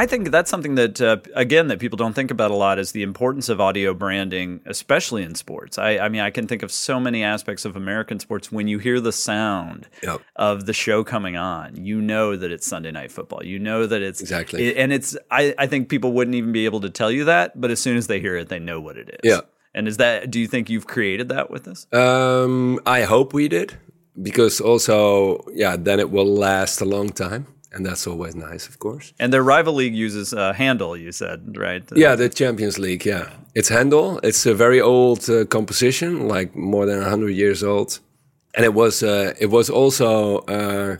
I 0.00 0.06
think 0.06 0.30
that's 0.30 0.50
something 0.50 0.76
that 0.76 0.98
uh, 0.98 1.18
again 1.34 1.68
that 1.68 1.78
people 1.78 1.98
don't 1.98 2.14
think 2.14 2.30
about 2.30 2.50
a 2.50 2.54
lot 2.54 2.78
is 2.78 2.92
the 2.92 3.02
importance 3.02 3.50
of 3.50 3.60
audio 3.60 3.92
branding, 3.92 4.62
especially 4.64 5.22
in 5.22 5.34
sports. 5.34 5.76
I, 5.76 5.98
I, 5.98 6.08
mean, 6.08 6.22
I 6.22 6.30
can 6.30 6.46
think 6.46 6.62
of 6.62 6.72
so 6.72 6.98
many 6.98 7.22
aspects 7.22 7.66
of 7.66 7.76
American 7.76 8.18
sports 8.18 8.50
when 8.50 8.66
you 8.66 8.78
hear 8.78 8.98
the 8.98 9.12
sound 9.12 9.90
yep. 10.02 10.22
of 10.36 10.64
the 10.64 10.72
show 10.72 11.04
coming 11.04 11.36
on, 11.36 11.84
you 11.84 12.00
know 12.00 12.34
that 12.34 12.50
it's 12.50 12.66
Sunday 12.66 12.90
Night 12.90 13.12
Football. 13.12 13.44
You 13.44 13.58
know 13.58 13.84
that 13.84 14.00
it's 14.00 14.22
exactly, 14.22 14.68
it, 14.68 14.78
and 14.78 14.90
it's. 14.90 15.18
I, 15.30 15.54
I 15.58 15.66
think 15.66 15.90
people 15.90 16.14
wouldn't 16.14 16.34
even 16.34 16.52
be 16.52 16.64
able 16.64 16.80
to 16.80 16.88
tell 16.88 17.10
you 17.10 17.26
that, 17.26 17.60
but 17.60 17.70
as 17.70 17.78
soon 17.78 17.98
as 17.98 18.06
they 18.06 18.20
hear 18.20 18.36
it, 18.36 18.48
they 18.48 18.58
know 18.58 18.80
what 18.80 18.96
it 18.96 19.10
is. 19.10 19.20
Yeah. 19.22 19.42
And 19.74 19.86
is 19.86 19.98
that? 19.98 20.30
Do 20.30 20.40
you 20.40 20.46
think 20.46 20.70
you've 20.70 20.86
created 20.86 21.28
that 21.28 21.50
with 21.50 21.64
this? 21.64 21.86
Um, 21.92 22.80
I 22.86 23.02
hope 23.02 23.34
we 23.34 23.48
did, 23.48 23.76
because 24.22 24.62
also, 24.62 25.44
yeah, 25.52 25.76
then 25.76 26.00
it 26.00 26.10
will 26.10 26.24
last 26.24 26.80
a 26.80 26.86
long 26.86 27.10
time 27.10 27.48
and 27.72 27.86
that's 27.86 28.06
always 28.06 28.34
nice, 28.34 28.68
of 28.68 28.78
course. 28.78 29.12
And 29.18 29.32
their 29.32 29.42
rival 29.42 29.74
league 29.74 29.94
uses 29.94 30.32
uh, 30.32 30.52
Handel, 30.52 30.96
you 30.96 31.12
said, 31.12 31.56
right? 31.56 31.82
Yeah, 31.94 32.16
the 32.16 32.28
Champions 32.28 32.78
League. 32.78 33.04
Yeah, 33.06 33.30
it's 33.54 33.68
Handel. 33.68 34.18
It's 34.22 34.46
a 34.46 34.54
very 34.54 34.80
old 34.80 35.28
uh, 35.30 35.44
composition, 35.44 36.28
like 36.28 36.54
more 36.56 36.86
than 36.86 37.02
hundred 37.02 37.30
years 37.30 37.62
old, 37.62 38.00
and 38.54 38.64
it 38.64 38.74
was 38.74 39.02
uh, 39.02 39.34
it 39.38 39.50
was 39.50 39.70
also 39.70 40.38
uh, 40.38 40.96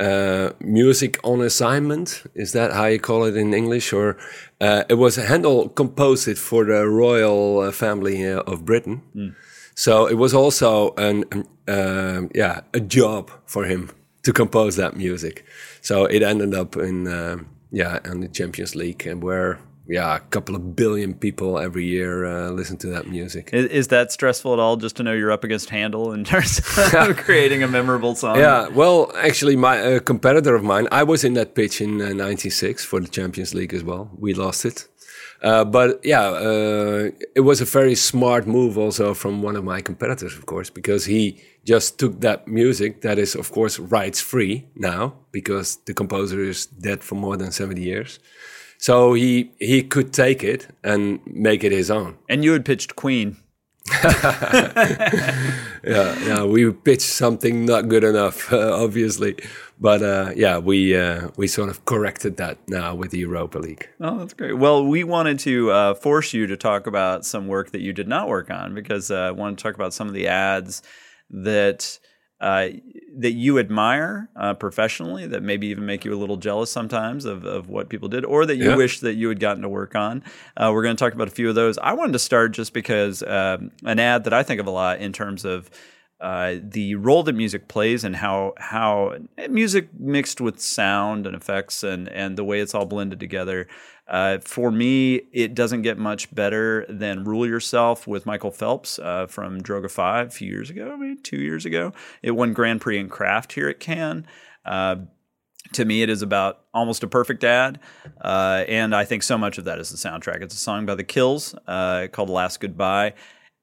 uh, 0.00 0.50
music 0.60 1.18
on 1.24 1.42
assignment. 1.42 2.22
Is 2.34 2.52
that 2.52 2.72
how 2.72 2.86
you 2.86 2.98
call 2.98 3.24
it 3.24 3.36
in 3.36 3.52
English? 3.52 3.92
Or 3.92 4.16
uh, 4.60 4.84
it 4.88 4.94
was 4.94 5.16
Handel 5.16 5.68
composed 5.68 6.26
it 6.28 6.38
for 6.38 6.64
the 6.64 6.88
royal 6.88 7.70
family 7.72 8.26
of 8.26 8.64
Britain. 8.64 9.02
Mm. 9.14 9.34
So 9.74 10.06
it 10.06 10.16
was 10.16 10.34
also 10.34 10.94
an 10.96 11.24
um, 11.68 12.30
yeah 12.34 12.62
a 12.72 12.80
job 12.80 13.30
for 13.44 13.64
him 13.64 13.90
to 14.22 14.32
compose 14.32 14.76
that 14.76 14.96
music. 14.96 15.44
So 15.88 16.04
it 16.04 16.22
ended 16.22 16.52
up 16.52 16.76
in 16.76 17.08
uh, 17.08 17.38
yeah 17.70 17.98
in 18.04 18.20
the 18.20 18.28
Champions 18.28 18.76
League, 18.76 19.06
and 19.06 19.22
where 19.22 19.58
yeah 19.86 20.16
a 20.16 20.20
couple 20.20 20.54
of 20.54 20.76
billion 20.76 21.14
people 21.14 21.58
every 21.58 21.86
year 21.86 22.26
uh, 22.26 22.50
listen 22.50 22.76
to 22.84 22.88
that 22.88 23.06
music. 23.06 23.48
Is, 23.54 23.64
is, 23.70 23.88
that 23.88 24.12
stressful 24.12 24.52
at 24.52 24.58
all? 24.58 24.76
Just 24.76 24.96
to 24.96 25.02
know 25.02 25.14
you're 25.14 25.32
up 25.32 25.44
against 25.44 25.70
Handel 25.70 26.12
in 26.12 26.24
terms 26.24 26.58
of 26.94 27.16
creating 27.26 27.62
a 27.62 27.68
memorable 27.68 28.14
song. 28.14 28.36
Yeah, 28.36 28.68
well, 28.68 29.10
actually, 29.16 29.56
my 29.56 29.76
uh, 29.80 30.00
competitor 30.00 30.54
of 30.54 30.62
mine, 30.62 30.88
I 30.92 31.04
was 31.04 31.24
in 31.24 31.32
that 31.40 31.54
pitch 31.54 31.80
in 31.80 31.96
'96 31.96 32.84
uh, 32.84 32.86
for 32.86 33.00
the 33.00 33.08
Champions 33.08 33.54
League 33.54 33.72
as 33.72 33.82
well. 33.82 34.10
We 34.18 34.34
lost 34.34 34.66
it. 34.66 34.88
Uh, 35.42 35.64
but 35.64 36.00
yeah, 36.04 36.22
uh, 36.22 37.10
it 37.34 37.40
was 37.40 37.60
a 37.60 37.64
very 37.64 37.94
smart 37.94 38.46
move 38.46 38.76
also 38.76 39.14
from 39.14 39.42
one 39.42 39.56
of 39.56 39.64
my 39.64 39.80
competitors, 39.80 40.36
of 40.36 40.46
course, 40.46 40.68
because 40.70 41.04
he 41.04 41.40
just 41.64 41.98
took 41.98 42.20
that 42.20 42.48
music 42.48 43.02
that 43.02 43.18
is, 43.18 43.34
of 43.34 43.52
course, 43.52 43.78
rights 43.78 44.20
free 44.20 44.66
now 44.74 45.14
because 45.30 45.76
the 45.86 45.94
composer 45.94 46.40
is 46.40 46.66
dead 46.66 47.04
for 47.04 47.14
more 47.14 47.36
than 47.36 47.52
70 47.52 47.80
years. 47.80 48.18
So 48.78 49.14
he 49.14 49.52
he 49.58 49.82
could 49.82 50.12
take 50.12 50.44
it 50.44 50.68
and 50.84 51.20
make 51.26 51.64
it 51.64 51.72
his 51.72 51.90
own. 51.90 52.16
And 52.28 52.44
you 52.44 52.52
had 52.52 52.64
pitched 52.64 52.96
Queen. 52.96 53.36
yeah, 55.84 56.18
yeah, 56.26 56.44
we 56.44 56.70
pitched 56.72 57.02
something 57.02 57.64
not 57.64 57.88
good 57.88 58.04
enough, 58.04 58.52
uh, 58.52 58.72
obviously, 58.84 59.36
but 59.80 60.02
uh, 60.02 60.32
yeah, 60.34 60.58
we 60.58 60.96
uh, 60.96 61.28
we 61.36 61.46
sort 61.46 61.68
of 61.68 61.84
corrected 61.84 62.36
that 62.36 62.58
now 62.68 62.94
with 62.94 63.10
the 63.10 63.18
Europa 63.18 63.58
League. 63.58 63.88
Oh, 64.00 64.18
that's 64.18 64.34
great. 64.34 64.54
Well, 64.54 64.84
we 64.84 65.04
wanted 65.04 65.38
to 65.40 65.70
uh, 65.70 65.94
force 65.94 66.32
you 66.34 66.46
to 66.46 66.56
talk 66.56 66.86
about 66.86 67.24
some 67.24 67.46
work 67.46 67.70
that 67.72 67.80
you 67.80 67.92
did 67.92 68.08
not 68.08 68.28
work 68.28 68.50
on 68.50 68.74
because 68.74 69.10
uh, 69.10 69.16
I 69.16 69.30
want 69.30 69.58
to 69.58 69.62
talk 69.62 69.74
about 69.74 69.94
some 69.94 70.08
of 70.08 70.14
the 70.14 70.28
ads 70.28 70.82
that 71.30 71.98
uh, 72.40 72.68
that 73.16 73.32
you 73.32 73.58
admire 73.58 74.28
uh, 74.36 74.54
professionally 74.54 75.26
that 75.26 75.42
maybe 75.42 75.66
even 75.68 75.84
make 75.86 76.04
you 76.04 76.14
a 76.14 76.16
little 76.16 76.36
jealous 76.36 76.70
sometimes 76.70 77.24
of, 77.24 77.44
of 77.44 77.68
what 77.68 77.88
people 77.88 78.08
did 78.08 78.24
or 78.24 78.46
that 78.46 78.56
you 78.56 78.70
Yeah. 78.70 78.76
wish 78.76 79.00
that 79.00 79.14
you 79.14 79.28
had 79.28 79.40
gotten 79.40 79.62
to 79.62 79.68
work 79.68 79.96
on. 79.96 80.22
Uh, 80.56 80.70
we're 80.72 80.82
going 80.84 80.94
to 80.96 81.02
talk 81.04 81.14
about 81.14 81.26
a 81.26 81.32
few 81.32 81.48
of 81.48 81.56
those. 81.56 81.78
I 81.78 81.94
wanted 81.94 82.12
to 82.12 82.18
start 82.20 82.52
just 82.52 82.72
because 82.72 83.22
um, 83.24 83.72
an 83.84 83.98
ad 83.98 84.22
that 84.24 84.32
I 84.32 84.44
think 84.44 84.60
of 84.60 84.66
a 84.68 84.70
lot 84.70 85.00
in 85.00 85.12
terms 85.12 85.44
of 85.44 85.68
uh, 86.20 86.56
the 86.60 86.96
role 86.96 87.22
that 87.22 87.34
music 87.34 87.68
plays 87.68 88.02
and 88.02 88.16
how 88.16 88.52
how 88.58 89.14
music 89.48 89.88
mixed 89.98 90.40
with 90.40 90.60
sound 90.60 91.26
and 91.26 91.36
effects 91.36 91.84
and 91.84 92.08
and 92.08 92.36
the 92.36 92.44
way 92.44 92.60
it's 92.60 92.74
all 92.74 92.86
blended 92.86 93.20
together. 93.20 93.68
Uh, 94.08 94.38
for 94.38 94.70
me, 94.70 95.16
it 95.32 95.54
doesn't 95.54 95.82
get 95.82 95.98
much 95.98 96.34
better 96.34 96.84
than 96.88 97.24
"Rule 97.24 97.46
Yourself" 97.46 98.06
with 98.06 98.26
Michael 98.26 98.50
Phelps 98.50 98.98
uh, 98.98 99.26
from 99.26 99.60
Droga5 99.60 100.26
a 100.26 100.30
few 100.30 100.48
years 100.48 100.70
ago, 100.70 100.96
maybe 100.96 101.20
two 101.20 101.38
years 101.38 101.64
ago. 101.64 101.92
It 102.22 102.32
won 102.32 102.52
Grand 102.52 102.80
Prix 102.80 102.98
in 102.98 103.08
craft 103.08 103.52
here 103.52 103.68
at 103.68 103.78
Cannes. 103.78 104.24
Uh, 104.64 104.96
to 105.74 105.84
me, 105.84 106.02
it 106.02 106.08
is 106.08 106.22
about 106.22 106.64
almost 106.72 107.02
a 107.02 107.06
perfect 107.06 107.44
ad, 107.44 107.78
uh, 108.22 108.64
and 108.66 108.94
I 108.94 109.04
think 109.04 109.22
so 109.22 109.36
much 109.36 109.58
of 109.58 109.64
that 109.64 109.78
is 109.78 109.90
the 109.90 109.96
soundtrack. 109.96 110.42
It's 110.42 110.54
a 110.54 110.58
song 110.58 110.86
by 110.86 110.94
The 110.94 111.04
Kills 111.04 111.54
uh, 111.66 112.08
called 112.10 112.30
"Last 112.30 112.58
Goodbye." 112.58 113.12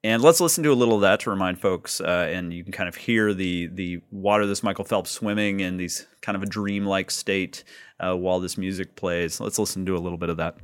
And 0.05 0.21
let's 0.21 0.39
listen 0.39 0.63
to 0.65 0.71
a 0.71 0.75
little 0.75 0.93
of 0.93 1.01
that 1.01 1.21
to 1.21 1.31
remind 1.31 1.59
folks, 1.59 1.99
uh, 1.99 2.29
and 2.31 2.53
you 2.53 2.63
can 2.63 2.71
kind 2.71 2.87
of 2.87 2.93
hear 2.93 3.33
the 3.33 3.65
the 3.65 4.01
water. 4.11 4.45
This 4.45 4.61
Michael 4.61 4.85
Phelps 4.85 5.09
swimming 5.09 5.61
in 5.61 5.77
these 5.77 6.05
kind 6.21 6.35
of 6.35 6.43
a 6.43 6.45
dreamlike 6.45 7.09
state 7.09 7.63
uh, 7.99 8.15
while 8.15 8.39
this 8.39 8.55
music 8.55 8.95
plays. 8.95 9.39
Let's 9.39 9.57
listen 9.57 9.83
to 9.87 9.97
a 9.97 9.97
little 9.97 10.19
bit 10.19 10.29
of 10.29 10.37
that. 10.37 10.57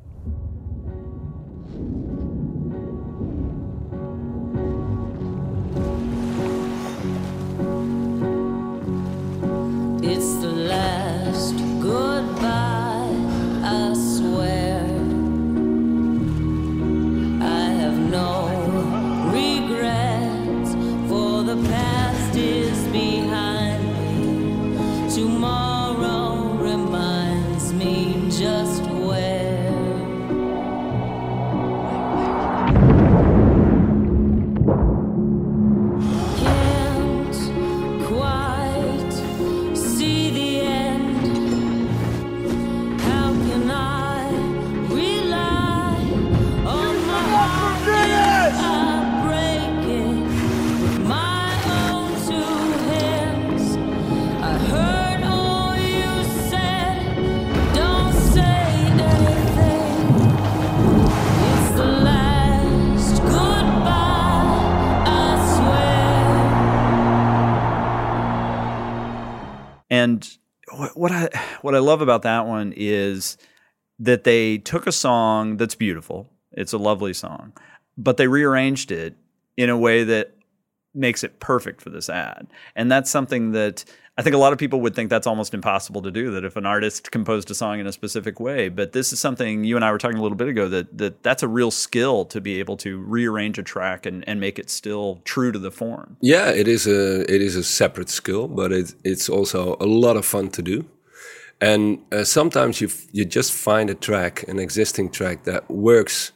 What 71.64 71.76
I 71.76 71.80
love 71.80 72.02
about 72.02 72.24
that 72.24 72.46
one 72.46 72.74
is 72.76 73.38
that 74.00 74.24
they 74.24 74.58
took 74.58 74.88
a 74.88 74.92
song 74.92 75.58
that's 75.58 75.76
beautiful. 75.76 76.30
It's 76.52 76.74
a 76.74 76.78
lovely 76.78 77.14
song, 77.14 77.54
but 77.98 78.18
they 78.18 78.28
rearranged 78.28 78.92
it 78.92 79.16
in 79.58 79.70
a 79.70 79.78
way 79.78 80.04
that 80.04 80.36
makes 80.94 81.24
it 81.24 81.40
perfect 81.40 81.82
for 81.82 81.90
this 81.90 82.10
ad. 82.10 82.48
And 82.76 82.92
that's 82.92 83.10
something 83.10 83.52
that 83.52 83.86
I 84.18 84.24
think 84.24 84.36
a 84.36 84.40
lot 84.40 84.52
of 84.52 84.60
people 84.60 84.82
would 84.82 84.94
think 84.94 85.10
that's 85.10 85.26
almost 85.26 85.54
impossible 85.54 86.02
to 86.02 86.12
do 86.12 86.32
that 86.32 86.44
if 86.44 86.58
an 86.58 86.66
artist 86.66 87.12
composed 87.12 87.50
a 87.50 87.56
song 87.56 87.80
in 87.80 87.88
a 87.88 87.94
specific 87.94 88.40
way, 88.42 88.68
but 88.68 88.92
this 88.92 89.14
is 89.14 89.20
something 89.20 89.64
you 89.64 89.78
and 89.78 89.86
I 89.86 89.92
were 89.92 89.98
talking 89.98 90.18
a 90.18 90.22
little 90.22 90.36
bit 90.36 90.50
ago 90.50 90.68
that 90.68 90.98
that 90.98 91.24
that's 91.24 91.44
a 91.44 91.48
real 91.48 91.72
skill 91.72 92.26
to 92.26 92.42
be 92.42 92.60
able 92.60 92.76
to 92.78 92.98
rearrange 93.00 93.58
a 93.58 93.64
track 93.64 94.06
and, 94.06 94.28
and 94.28 94.40
make 94.42 94.60
it 94.60 94.70
still 94.70 95.22
true 95.24 95.52
to 95.54 95.60
the 95.60 95.72
form. 95.72 96.18
Yeah, 96.22 96.50
it 96.50 96.68
is 96.68 96.88
a 96.88 97.22
it 97.34 97.42
is 97.42 97.56
a 97.56 97.64
separate 97.64 98.10
skill, 98.10 98.48
but 98.50 98.74
it, 98.74 98.94
it's 99.06 99.30
also 99.30 99.78
a 99.80 99.86
lot 99.86 100.18
of 100.18 100.26
fun 100.26 100.50
to 100.50 100.62
do. 100.62 100.86
And 101.62 102.00
uh, 102.12 102.24
sometimes 102.24 102.82
you 102.82 102.90
you 103.12 103.24
just 103.24 103.54
find 103.54 103.90
a 103.90 103.96
track, 103.96 104.48
an 104.48 104.60
existing 104.60 105.12
track 105.12 105.44
that 105.44 105.70
works 105.70 106.32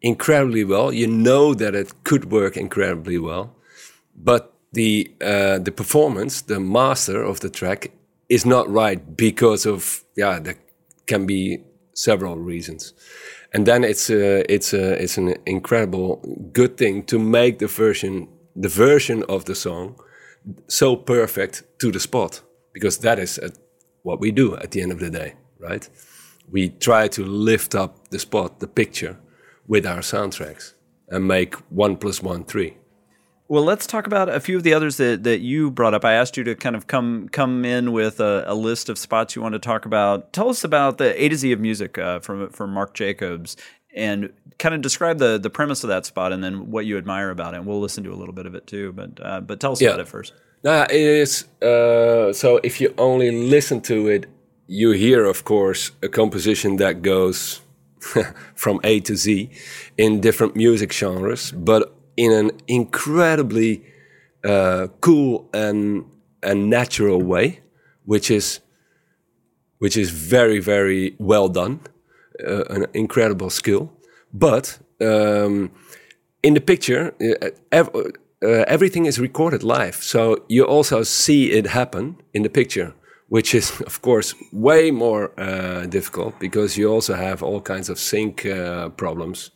incredibly 0.00 0.64
well. 0.64 0.92
You 0.92 1.06
know 1.06 1.54
that 1.54 1.74
it 1.74 1.92
could 2.04 2.30
work 2.30 2.56
incredibly 2.56 3.18
well, 3.18 3.54
but 4.16 4.54
the 4.72 5.12
uh, 5.20 5.58
the 5.58 5.72
performance, 5.72 6.42
the 6.42 6.60
master 6.60 7.22
of 7.22 7.40
the 7.40 7.50
track, 7.50 7.92
is 8.28 8.46
not 8.46 8.70
right 8.70 9.16
because 9.16 9.66
of 9.66 10.02
yeah, 10.16 10.40
there 10.40 10.56
can 11.06 11.26
be 11.26 11.60
several 11.94 12.36
reasons. 12.36 12.94
And 13.52 13.66
then 13.66 13.84
it's 13.84 14.10
a, 14.10 14.52
it's 14.52 14.74
a, 14.74 15.00
it's 15.00 15.16
an 15.16 15.36
incredible 15.46 16.16
good 16.52 16.76
thing 16.76 17.04
to 17.04 17.18
make 17.18 17.58
the 17.58 17.68
version 17.68 18.28
the 18.56 18.68
version 18.68 19.22
of 19.28 19.44
the 19.44 19.54
song 19.54 19.96
so 20.68 20.96
perfect 20.96 21.62
to 21.78 21.90
the 21.90 22.00
spot 22.00 22.42
because 22.72 22.98
that 22.98 23.18
is 23.18 23.38
uh 23.38 23.48
what 24.04 24.20
we 24.20 24.30
do 24.30 24.54
at 24.56 24.70
the 24.70 24.80
end 24.80 24.92
of 24.92 25.00
the 25.00 25.10
day, 25.10 25.34
right? 25.58 25.88
We 26.50 26.68
try 26.68 27.08
to 27.08 27.24
lift 27.24 27.74
up 27.74 28.08
the 28.10 28.18
spot, 28.18 28.60
the 28.60 28.68
picture, 28.68 29.18
with 29.66 29.84
our 29.86 30.00
soundtracks 30.00 30.74
and 31.08 31.26
make 31.26 31.54
one 31.70 31.96
plus 31.96 32.22
one 32.22 32.44
three. 32.44 32.76
Well, 33.48 33.64
let's 33.64 33.86
talk 33.86 34.06
about 34.06 34.28
a 34.28 34.40
few 34.40 34.56
of 34.56 34.62
the 34.62 34.72
others 34.72 34.96
that, 34.96 35.22
that 35.24 35.40
you 35.40 35.70
brought 35.70 35.92
up. 35.94 36.04
I 36.04 36.14
asked 36.14 36.36
you 36.36 36.44
to 36.44 36.54
kind 36.54 36.76
of 36.76 36.86
come 36.86 37.28
come 37.30 37.64
in 37.64 37.92
with 37.92 38.20
a, 38.20 38.44
a 38.46 38.54
list 38.54 38.88
of 38.88 38.98
spots 38.98 39.34
you 39.36 39.42
want 39.42 39.54
to 39.54 39.58
talk 39.58 39.84
about. 39.86 40.32
Tell 40.32 40.48
us 40.48 40.64
about 40.64 40.98
the 40.98 41.22
A 41.22 41.28
to 41.28 41.36
Z 41.36 41.52
of 41.52 41.60
music 41.60 41.98
uh, 41.98 42.20
from 42.20 42.48
from 42.50 42.70
Mark 42.72 42.94
Jacobs, 42.94 43.56
and 43.94 44.32
kind 44.58 44.74
of 44.74 44.80
describe 44.82 45.18
the 45.18 45.38
the 45.38 45.50
premise 45.50 45.82
of 45.84 45.88
that 45.88 46.06
spot, 46.06 46.32
and 46.32 46.42
then 46.44 46.70
what 46.70 46.86
you 46.86 46.96
admire 46.98 47.30
about 47.30 47.54
it. 47.54 47.58
And 47.58 47.66
we'll 47.66 47.80
listen 47.80 48.04
to 48.04 48.12
a 48.12 48.16
little 48.16 48.34
bit 48.34 48.46
of 48.46 48.54
it 48.54 48.66
too. 48.66 48.92
But 48.92 49.10
uh, 49.22 49.40
but 49.42 49.60
tell 49.60 49.72
us 49.72 49.80
Yeah. 49.80 49.90
about 49.90 50.00
it 50.00 50.08
first. 50.08 50.32
Nah, 50.64 50.84
it 50.84 50.96
is. 50.96 51.44
Uh, 51.60 52.32
so 52.32 52.58
if 52.64 52.80
you 52.80 52.94
only 52.96 53.30
listen 53.30 53.82
to 53.82 54.08
it, 54.08 54.26
you 54.66 54.92
hear, 54.92 55.26
of 55.26 55.44
course, 55.44 55.90
a 56.02 56.08
composition 56.08 56.76
that 56.76 57.02
goes 57.02 57.60
from 58.54 58.80
A 58.82 59.00
to 59.00 59.14
Z 59.14 59.50
in 59.98 60.20
different 60.22 60.56
music 60.56 60.90
genres, 60.90 61.52
but 61.52 61.94
in 62.16 62.32
an 62.32 62.50
incredibly 62.66 63.84
uh, 64.42 64.88
cool 65.00 65.50
and 65.52 66.06
and 66.42 66.70
natural 66.70 67.20
way, 67.20 67.60
which 68.06 68.30
is 68.30 68.60
which 69.78 69.98
is 69.98 70.10
very 70.10 70.60
very 70.60 71.14
well 71.18 71.50
done, 71.50 71.80
uh, 72.46 72.64
an 72.70 72.86
incredible 72.94 73.50
skill. 73.50 73.92
But 74.32 74.78
um, 75.02 75.72
in 76.42 76.54
the 76.54 76.60
picture, 76.60 77.14
uh, 77.70 78.10
uh, 78.42 78.64
everything 78.66 79.06
is 79.06 79.18
recorded 79.18 79.62
live, 79.62 79.96
so 79.96 80.44
you 80.48 80.64
also 80.64 81.02
see 81.02 81.52
it 81.52 81.66
happen 81.66 82.16
in 82.32 82.42
the 82.42 82.50
picture, 82.50 82.94
which 83.28 83.54
is 83.54 83.80
of 83.86 84.00
course 84.02 84.34
way 84.52 84.90
more 84.90 85.32
uh, 85.38 85.86
difficult 85.86 86.38
because 86.40 86.76
you 86.76 86.90
also 86.90 87.14
have 87.14 87.42
all 87.42 87.60
kinds 87.60 87.88
of 87.88 87.98
sync 87.98 88.44
uh, 88.46 88.88
problems 88.90 89.50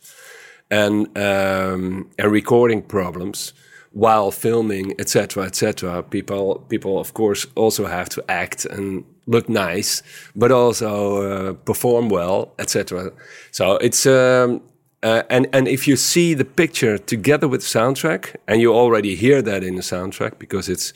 and 0.71 1.07
um, 1.17 2.09
and 2.17 2.31
recording 2.31 2.81
problems 2.81 3.53
while 3.91 4.31
filming, 4.31 4.93
etc., 4.99 5.45
etc. 5.45 6.03
People 6.03 6.65
people 6.69 6.99
of 6.99 7.13
course 7.13 7.47
also 7.55 7.85
have 7.85 8.09
to 8.09 8.23
act 8.29 8.65
and 8.65 9.03
look 9.25 9.49
nice, 9.49 10.03
but 10.35 10.51
also 10.51 11.21
uh, 11.21 11.53
perform 11.53 12.09
well, 12.09 12.53
etc. 12.59 13.11
So 13.51 13.77
it's 13.77 14.05
um, 14.05 14.61
uh, 15.01 15.23
and 15.29 15.47
and 15.53 15.67
if 15.67 15.87
you 15.87 15.95
see 15.95 16.33
the 16.33 16.45
picture 16.45 16.97
together 16.97 17.47
with 17.47 17.61
the 17.61 17.79
soundtrack, 17.79 18.35
and 18.47 18.61
you 18.61 18.73
already 18.73 19.15
hear 19.15 19.41
that 19.41 19.63
in 19.63 19.75
the 19.75 19.81
soundtrack 19.81 20.39
because 20.39 20.67
it's 20.67 20.93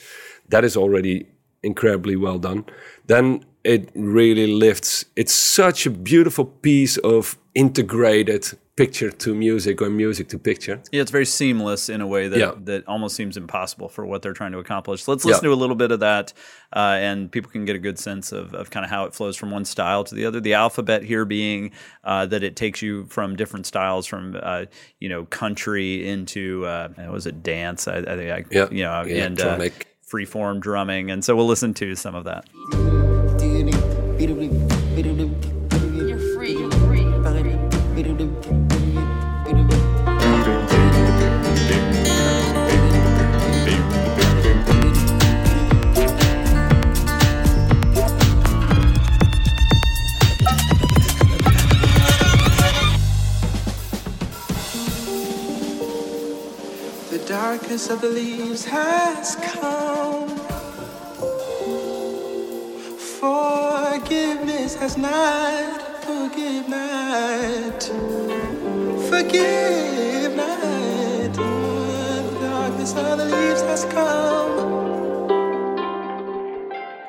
that 0.50 0.64
is 0.64 0.76
already 0.76 1.26
incredibly 1.62 2.16
well 2.16 2.38
done, 2.38 2.66
then 3.08 3.46
it 3.64 3.90
really 3.96 4.48
lifts. 4.48 5.06
It's 5.16 5.34
such 5.34 5.86
a 5.86 5.90
beautiful 5.90 6.46
piece 6.46 6.98
of 6.98 7.38
integrated 7.56 8.52
picture 8.76 9.12
to 9.12 9.36
music 9.36 9.82
or 9.84 9.90
music 9.90 10.28
to 10.30 10.40
picture. 10.40 10.82
Yeah, 10.92 11.02
it's 11.02 11.12
very 11.12 11.28
seamless 11.28 11.90
in 11.90 12.02
a 12.02 12.08
way 12.08 12.28
that 12.28 12.40
Yeah. 12.40 12.54
that 12.64 12.88
almost 12.88 13.16
seems 13.16 13.38
impossible 13.38 13.88
for 13.88 14.04
what 14.06 14.24
they're 14.24 14.34
trying 14.34 14.52
to 14.54 14.58
accomplish. 14.58 15.08
Let's 15.08 15.24
listen 15.26 15.44
Yeah. 15.46 15.50
to 15.50 15.54
a 15.54 15.60
little 15.62 15.76
bit 15.76 15.92
of 15.92 16.00
that, 16.00 16.34
uh, 16.76 16.98
and 17.00 17.32
people 17.32 17.52
can 17.52 17.66
get 17.66 17.76
a 17.76 17.80
good 17.80 18.00
sense 18.00 18.32
of, 18.32 18.56
of 18.56 18.72
kind 18.72 18.84
of 18.84 18.90
how 18.90 19.06
it 19.06 19.14
flows 19.14 19.38
from 19.38 19.52
one 19.52 19.64
style 19.66 20.04
to 20.06 20.16
the 20.16 20.26
other. 20.26 20.40
The 20.40 20.56
alphabet 20.56 21.04
here 21.04 21.24
being 21.24 21.72
uh, 22.04 22.26
that 22.26 22.42
it 22.44 22.56
takes 22.56 22.82
you 22.82 23.06
from 23.10 23.36
different 23.36 23.68
styles, 23.68 24.08
from 24.08 24.36
uh, 24.42 24.66
you 25.00 25.08
know 25.08 25.26
country 25.26 26.08
into 26.08 26.66
uh, 26.66 26.90
was 27.12 27.28
it 27.28 27.44
dance? 27.44 27.88
I, 27.88 27.98
I 27.98 28.04
think 28.16 28.32
I, 28.32 28.44
Yeah, 28.50 28.68
you 28.72 28.84
know, 28.84 29.04
yeah, 29.04 29.26
and 29.26 29.40
uh, 29.40 29.44
electronic. 29.56 29.88
freeform 30.12 30.60
drumming, 30.62 31.12
and 31.12 31.24
so 31.24 31.36
we'll 31.36 31.48
listen 31.48 31.76
to 31.76 31.96
some 31.96 32.16
of 32.16 32.24
that. 32.26 32.46
Of 57.94 58.02
the 58.02 58.10
leaves 58.10 58.66
has 58.66 59.36
come. 59.36 60.28
Forgiveness 63.20 64.74
has 64.76 64.98
not. 64.98 66.04
Forgive 66.04 66.68
not. 66.68 67.84
Forgive 69.10 70.36
not. 70.36 71.34
The 71.36 72.40
darkness 72.42 72.96
of 72.96 73.18
the 73.20 73.26
leaves 73.26 73.62
has 73.62 73.86
come. 73.86 74.74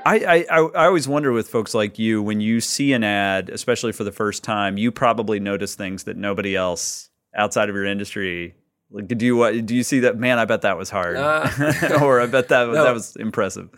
I, 0.05 0.45
I 0.51 0.59
I 0.59 0.87
always 0.87 1.09
wonder 1.09 1.33
with 1.33 1.49
folks 1.49 1.73
like 1.73 1.99
you 1.99 2.23
when 2.23 2.43
you 2.43 2.61
see 2.61 2.93
an 2.93 3.05
ad, 3.05 3.49
especially 3.49 3.93
for 3.93 4.05
the 4.05 4.13
first 4.13 4.45
time, 4.45 4.77
you 4.77 4.93
probably 4.93 5.41
notice 5.41 5.75
things 5.77 6.05
that 6.05 6.19
nobody 6.19 6.55
else 6.55 7.09
outside 7.35 7.71
of 7.71 7.75
your 7.75 7.87
industry. 7.87 8.55
Like, 8.95 9.09
do 9.09 9.27
you 9.27 9.37
what? 9.37 9.67
Do 9.67 9.75
you 9.75 9.83
see 9.83 10.01
that? 10.01 10.19
Man, 10.19 10.39
I 10.39 10.45
bet 10.45 10.63
that 10.63 10.79
was 10.79 10.89
hard, 10.89 11.17
or 12.01 12.21
I 12.21 12.27
bet 12.27 12.49
that 12.49 12.65
that 12.73 12.95
was 12.95 13.17
impressive. 13.17 13.69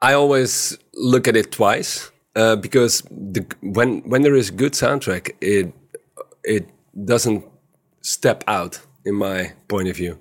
I 0.00 0.12
always 0.12 0.78
look 0.94 1.26
at 1.26 1.36
it 1.36 1.50
twice 1.50 2.12
uh, 2.36 2.54
because 2.54 3.02
the, 3.10 3.44
when 3.60 4.02
when 4.08 4.22
there 4.22 4.36
is 4.36 4.50
a 4.50 4.52
good 4.52 4.74
soundtrack, 4.74 5.32
it 5.40 5.74
it 6.44 6.68
doesn't 7.04 7.44
step 8.02 8.44
out 8.46 8.80
in 9.04 9.16
my 9.16 9.52
point 9.66 9.88
of 9.88 9.96
view. 9.96 10.16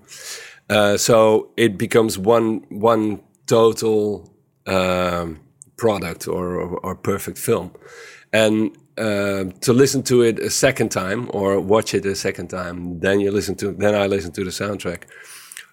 Uh, 0.72 0.98
so 0.98 1.52
it 1.56 1.78
becomes 1.78 2.18
one 2.18 2.66
one 2.70 3.22
total 3.46 4.28
um, 4.66 5.40
product 5.78 6.28
or, 6.28 6.56
or, 6.56 6.80
or 6.80 6.96
perfect 6.96 7.38
film, 7.38 7.72
and 8.34 8.78
uh, 8.98 9.46
to 9.62 9.74
listen 9.74 10.04
to 10.04 10.22
it 10.22 10.39
a 10.39 10.50
second 10.50 10.89
time 10.89 11.30
or 11.34 11.60
watch 11.60 11.94
it 11.94 12.06
a 12.06 12.15
second 12.15 12.50
time, 12.50 13.00
then 13.00 13.20
you 13.20 13.32
listen 13.32 13.56
to 13.56 13.72
then 13.72 13.96
I 13.96 14.08
listen 14.08 14.32
to 14.34 14.44
the 14.44 14.52
soundtrack 14.52 15.04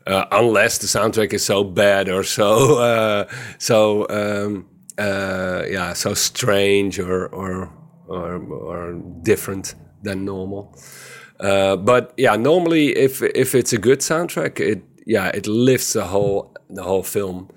uh, 0.07 0.25
unless 0.33 0.79
the 0.79 0.87
soundtrack 0.87 1.33
is 1.33 1.44
so 1.44 1.62
bad 1.64 2.09
or 2.09 2.23
so 2.23 2.79
uh, 2.79 3.29
so 3.59 4.07
um, 4.09 4.68
uh, 4.99 5.64
yeah 5.68 5.92
so 5.92 6.14
strange 6.14 6.99
or 6.99 7.27
or 7.27 7.71
or, 8.07 8.37
or 8.37 8.94
different 9.23 9.75
than 10.03 10.25
normal. 10.25 10.75
Uh, 11.40 11.77
but 11.77 12.14
yeah, 12.16 12.35
normally 12.37 12.97
if 12.97 13.23
if 13.23 13.55
it's 13.55 13.73
a 13.73 13.79
good 13.79 14.01
soundtrack, 14.01 14.59
it 14.59 14.83
yeah 15.07 15.29
it 15.29 15.47
lifts 15.47 15.92
the 15.92 16.07
whole 16.07 16.55
the 16.71 16.83
whole 16.83 17.03
film, 17.03 17.51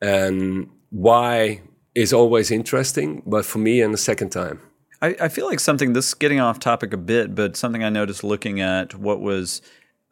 and 0.00 0.70
why 0.90 1.60
is 1.96 2.12
always 2.12 2.50
interesting. 2.50 3.22
But 3.26 3.44
for 3.44 3.58
me, 3.58 3.80
in 3.80 3.90
the 3.90 3.98
second 3.98 4.30
time. 4.30 4.60
I, 5.02 5.16
I 5.20 5.28
feel 5.28 5.46
like 5.46 5.60
something 5.60 5.92
this 5.92 6.08
is 6.08 6.14
getting 6.14 6.40
off 6.40 6.58
topic 6.58 6.92
a 6.92 6.96
bit, 6.96 7.34
but 7.34 7.56
something 7.56 7.82
I 7.82 7.88
noticed 7.88 8.22
looking 8.22 8.60
at 8.60 8.94
what 8.94 9.20
was 9.20 9.60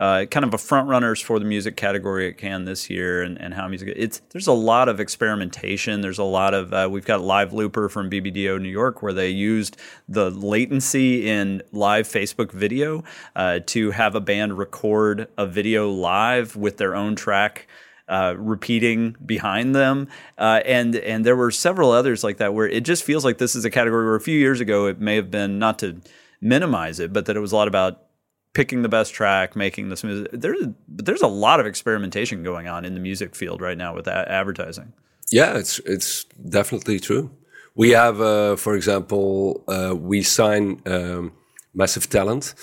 uh, 0.00 0.26
kind 0.26 0.44
of 0.44 0.52
a 0.52 0.58
front 0.58 0.88
runners 0.88 1.20
for 1.20 1.38
the 1.38 1.44
music 1.44 1.76
category 1.76 2.28
at 2.28 2.36
Cannes 2.36 2.64
this 2.64 2.90
year, 2.90 3.22
and, 3.22 3.40
and 3.40 3.54
how 3.54 3.68
music. 3.68 3.92
It's 3.96 4.20
there's 4.30 4.46
a 4.46 4.52
lot 4.52 4.88
of 4.88 4.98
experimentation. 4.98 6.00
There's 6.00 6.18
a 6.18 6.24
lot 6.24 6.52
of 6.52 6.72
uh, 6.72 6.88
we've 6.90 7.04
got 7.04 7.20
Live 7.20 7.52
Looper 7.52 7.88
from 7.88 8.10
BBDO 8.10 8.60
New 8.60 8.68
York 8.68 9.02
where 9.02 9.12
they 9.12 9.28
used 9.28 9.76
the 10.08 10.30
latency 10.30 11.28
in 11.28 11.62
live 11.72 12.08
Facebook 12.08 12.50
video 12.50 13.04
uh, 13.36 13.60
to 13.66 13.92
have 13.92 14.14
a 14.14 14.20
band 14.20 14.58
record 14.58 15.28
a 15.38 15.46
video 15.46 15.90
live 15.90 16.56
with 16.56 16.76
their 16.76 16.94
own 16.94 17.14
track 17.14 17.68
uh, 18.08 18.34
repeating 18.36 19.16
behind 19.24 19.74
them, 19.74 20.08
uh, 20.38 20.60
and 20.64 20.94
and 20.96 21.24
there 21.24 21.36
were 21.36 21.50
several 21.50 21.90
others 21.90 22.22
like 22.22 22.36
that 22.38 22.54
where 22.54 22.68
it 22.68 22.84
just 22.84 23.04
feels 23.04 23.24
like 23.24 23.38
this 23.38 23.54
is 23.54 23.64
a 23.64 23.70
category 23.70 24.04
where 24.04 24.14
a 24.14 24.20
few 24.20 24.38
years 24.38 24.60
ago 24.60 24.86
it 24.86 25.00
may 25.00 25.16
have 25.16 25.30
been 25.30 25.58
not 25.58 25.78
to 25.78 26.00
minimize 26.40 27.00
it, 27.00 27.12
but 27.12 27.26
that 27.26 27.36
it 27.36 27.40
was 27.40 27.52
a 27.52 27.56
lot 27.56 27.68
about 27.68 28.02
picking 28.52 28.82
the 28.82 28.88
best 28.88 29.12
track, 29.12 29.56
making 29.56 29.88
this 29.88 30.04
music. 30.04 30.28
There's 30.32 30.66
there's 30.88 31.22
a 31.22 31.26
lot 31.26 31.60
of 31.60 31.66
experimentation 31.66 32.42
going 32.42 32.68
on 32.68 32.84
in 32.84 32.94
the 32.94 33.00
music 33.00 33.34
field 33.34 33.60
right 33.60 33.78
now 33.78 33.94
with 33.94 34.06
a- 34.06 34.30
advertising. 34.30 34.92
Yeah, 35.30 35.56
it's 35.56 35.78
it's 35.80 36.24
definitely 36.24 37.00
true. 37.00 37.30
We 37.74 37.90
have, 37.90 38.20
uh, 38.20 38.54
for 38.56 38.76
example, 38.76 39.64
uh, 39.66 39.96
we 39.96 40.22
sign 40.22 40.80
um, 40.86 41.32
massive 41.74 42.08
talent 42.08 42.54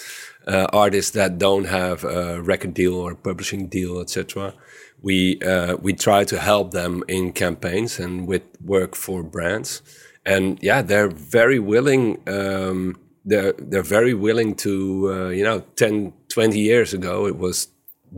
uh, 0.48 0.68
artists 0.72 1.12
that 1.12 1.38
don't 1.38 1.66
have 1.66 2.04
a 2.06 2.42
record 2.42 2.74
deal 2.74 2.96
or 2.96 3.16
publishing 3.16 3.68
deal, 3.68 4.00
etc. 4.00 4.54
We 5.02 5.42
uh, 5.42 5.78
we 5.78 5.94
try 5.94 6.24
to 6.26 6.40
help 6.40 6.72
them 6.72 7.04
in 7.08 7.34
campaigns 7.34 8.00
and 8.00 8.28
with 8.28 8.44
work 8.64 8.96
for 8.96 9.24
brands, 9.24 9.82
and 10.26 10.60
yeah, 10.62 10.82
they're 10.82 11.10
very 11.10 11.60
willing. 11.60 12.22
Um, 12.28 12.98
they're 13.26 13.54
they're 13.54 13.84
very 13.84 14.14
willing 14.14 14.56
to 14.56 15.12
uh, 15.12 15.30
you 15.30 15.44
know 15.44 15.62
10, 15.76 16.14
20 16.30 16.60
years 16.60 16.94
ago 16.94 17.28
it 17.28 17.38
was 17.38 17.68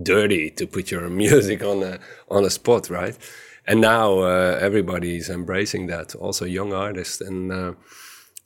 dirty 0.01 0.49
to 0.49 0.65
put 0.65 0.91
your 0.91 1.09
music 1.23 1.63
on 1.63 1.83
a 1.83 1.99
on 2.29 2.45
a 2.45 2.49
spot, 2.49 2.89
right? 2.89 3.17
And 3.65 3.79
now 3.79 4.19
uh, 4.19 4.57
everybody's 4.59 5.29
embracing 5.29 5.87
that. 5.87 6.15
Also, 6.15 6.45
young 6.45 6.73
artists, 6.73 7.21
and 7.21 7.51
uh, 7.51 7.73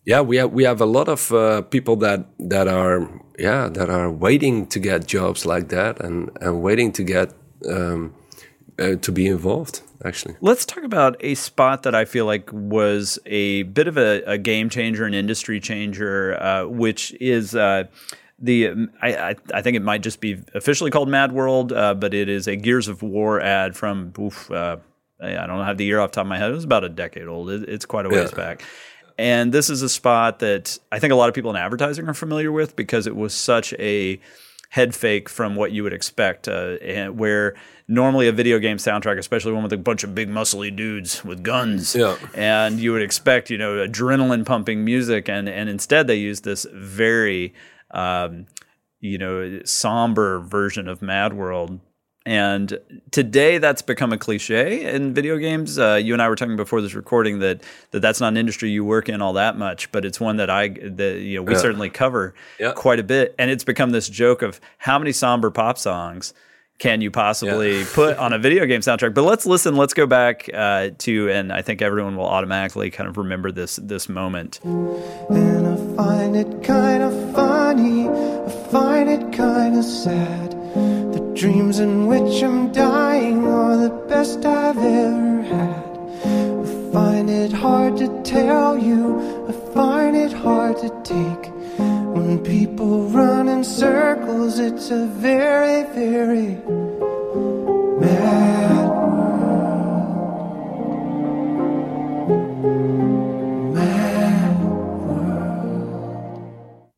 yeah, 0.06 0.22
we 0.22 0.38
have 0.38 0.52
we 0.52 0.64
have 0.64 0.80
a 0.80 0.86
lot 0.86 1.10
of 1.10 1.32
uh, 1.32 1.64
people 1.64 1.96
that 1.98 2.26
that 2.40 2.68
are 2.68 3.10
yeah 3.40 3.68
that 3.70 3.90
are 3.90 4.12
waiting 4.12 4.68
to 4.68 4.80
get 4.80 5.08
jobs 5.08 5.46
like 5.46 5.70
that, 5.70 6.00
and 6.00 6.30
and 6.40 6.62
waiting 6.62 6.92
to 6.94 7.04
get 7.04 7.34
um, 7.68 8.14
uh, 8.80 8.96
to 8.96 9.12
be 9.12 9.28
involved. 9.28 9.82
Actually, 10.06 10.36
Let's 10.42 10.66
talk 10.66 10.84
about 10.84 11.16
a 11.22 11.34
spot 11.36 11.84
that 11.84 11.96
I 11.96 12.06
feel 12.06 12.26
like 12.26 12.50
was 12.54 13.18
a 13.26 13.64
bit 13.64 13.88
of 13.88 13.98
a, 13.98 14.22
a 14.28 14.38
game 14.38 14.70
changer, 14.70 15.06
an 15.06 15.14
industry 15.16 15.60
changer, 15.60 16.42
uh, 16.42 16.66
which 16.68 17.14
is. 17.20 17.56
Uh, 17.56 17.86
the 18.40 18.70
I, 19.02 19.16
I 19.32 19.36
I 19.52 19.62
think 19.64 19.78
it 19.78 19.82
might 19.82 20.04
just 20.04 20.22
be 20.22 20.38
officially 20.54 20.92
called 20.92 21.10
Mad 21.10 21.32
World, 21.32 21.74
uh, 21.74 21.96
but 21.96 22.14
it 22.14 22.30
is 22.30 22.48
a 22.48 22.56
Gears 22.56 22.88
of 22.88 23.02
War 23.02 23.42
ad 23.42 23.76
from 23.76 24.14
oof, 24.20 24.52
uh, 24.52 24.78
I 25.20 25.48
don't 25.48 25.66
have 25.66 25.78
the 25.80 25.86
year 25.86 26.00
off 26.00 26.12
the 26.12 26.16
top 26.18 26.26
of 26.26 26.30
my 26.30 26.38
head. 26.38 26.52
It 26.52 26.54
was 26.54 26.64
about 26.64 26.84
a 26.84 26.90
decade 26.90 27.28
old. 27.28 27.50
It, 27.50 27.68
it's 27.68 27.86
quite 27.86 28.06
a 28.06 28.10
ways 28.10 28.30
Yeah. 28.32 28.38
back. 28.38 28.62
And 29.18 29.52
this 29.52 29.72
is 29.72 29.82
a 29.82 29.90
spot 29.90 30.38
that 30.40 30.78
I 30.92 31.00
think 31.00 31.12
a 31.12 31.16
lot 31.16 31.30
of 31.30 31.34
people 31.34 31.50
in 31.50 31.56
advertising 31.58 32.08
are 32.08 32.14
familiar 32.14 32.52
with 32.52 32.76
because 32.76 33.08
it 33.08 33.16
was 33.16 33.34
such 33.34 33.74
a 33.80 34.20
head 34.70 34.94
fake 34.94 35.30
from 35.30 35.56
what 35.56 35.72
you 35.72 35.82
would 35.82 35.94
expect, 35.94 36.48
uh, 36.48 37.08
where 37.08 37.56
normally 37.88 38.28
a 38.28 38.32
video 38.32 38.60
game 38.60 38.78
soundtrack, 38.78 39.18
especially 39.18 39.54
one 39.54 39.64
with 39.64 39.74
a 39.74 39.78
bunch 39.78 40.04
of 40.04 40.14
big 40.14 40.30
muscly 40.30 40.76
dudes 40.76 41.24
with 41.24 41.44
guns, 41.44 41.96
Yeah. 41.96 42.18
and 42.36 42.80
you 42.80 42.92
would 42.92 43.02
expect 43.02 43.50
you 43.50 43.58
know 43.58 43.76
adrenaline 43.88 44.46
pumping 44.46 44.84
music, 44.84 45.30
and 45.30 45.48
and 45.48 45.70
instead 45.70 46.08
they 46.08 46.16
used 46.16 46.44
this 46.44 46.66
very 46.74 47.54
um, 47.92 48.46
you 49.00 49.18
know 49.18 49.62
somber 49.66 50.40
version 50.40 50.88
of 50.88 51.02
Mad 51.02 51.34
World. 51.34 51.80
And 52.26 52.78
today, 53.12 53.58
that's 53.58 53.82
become 53.82 54.12
a 54.12 54.18
cliche 54.18 54.94
in 54.94 55.14
video 55.14 55.38
games. 55.38 55.80
Uh, 55.80 55.94
you 55.96 56.12
and 56.12 56.22
I 56.22 56.28
were 56.28 56.36
talking 56.36 56.58
before 56.58 56.82
this 56.82 56.94
recording 56.94 57.40
that, 57.40 57.62
that 57.92 58.02
that's 58.02 58.20
not 58.20 58.28
an 58.34 58.36
industry 58.38 58.70
you 58.70 58.84
work 58.84 59.08
in 59.08 59.22
all 59.22 59.32
that 59.34 59.58
much, 59.58 59.90
but 59.94 60.04
it's 60.04 60.20
one 60.20 60.36
that 60.36 60.50
I 60.50 60.68
that 60.68 61.22
you 61.22 61.38
know 61.38 61.44
we 61.44 61.54
Yeah. 61.54 61.60
certainly 61.60 61.90
cover 61.90 62.34
Yeah. 62.60 62.74
quite 62.74 63.00
a 63.00 63.04
bit. 63.04 63.34
And 63.40 63.50
it's 63.50 63.64
become 63.64 63.92
this 63.92 64.10
joke 64.10 64.42
of 64.42 64.60
how 64.78 65.00
many 65.00 65.14
somber 65.14 65.50
pop 65.50 65.78
songs 65.78 66.34
can 66.80 67.02
you 67.02 67.10
possibly 67.10 67.84
put 67.86 68.18
on 68.18 68.34
a 68.34 68.40
video 68.40 68.66
game 68.66 68.82
soundtrack? 68.82 69.14
But 69.14 69.24
let's 69.24 69.46
listen. 69.46 69.76
Let's 69.76 69.94
go 69.94 70.06
back 70.06 70.50
uh, 70.54 70.92
to, 71.00 71.30
and 71.30 71.52
I 71.52 71.62
think 71.62 71.82
everyone 71.82 72.16
will 72.16 72.28
automatically 72.28 72.92
kind 72.92 73.10
of 73.10 73.18
remember 73.18 73.52
this 73.52 73.78
this 73.78 74.08
moment. 74.08 74.60
And 74.64 75.68
I 75.68 75.96
find 75.96 76.36
it 76.36 76.64
kind 76.64 77.04
of 77.04 77.34
funny, 77.34 78.08
I 78.08 78.70
find 78.72 79.10
it 79.10 79.34
kind 79.34 79.78
of 79.78 79.84
sad. 79.84 80.52
The 80.52 81.32
dreams 81.36 81.80
in 81.80 82.08
which 82.08 82.44
I'm 82.44 82.72
dying 82.72 83.48
are 83.48 83.78
the 83.78 83.90
best 84.08 84.46
I've 84.46 84.78
ever 84.78 85.42
had. 85.42 85.98
I 86.24 86.92
find 86.94 87.30
it 87.30 87.52
hard 87.54 87.98
to 87.98 88.22
tell 88.24 88.78
you, 88.78 89.48
I 89.48 89.74
find 89.74 90.16
it 90.16 90.32
hard 90.32 90.78
to 90.78 90.90
take. 91.04 91.57
When 91.78 92.44
people 92.44 93.10
run 93.10 93.48
in 93.48 93.64
circles, 93.64 94.60
it's 94.60 94.92
a 94.92 95.08
very, 95.08 95.84
very 95.94 96.56
mad 98.00 98.98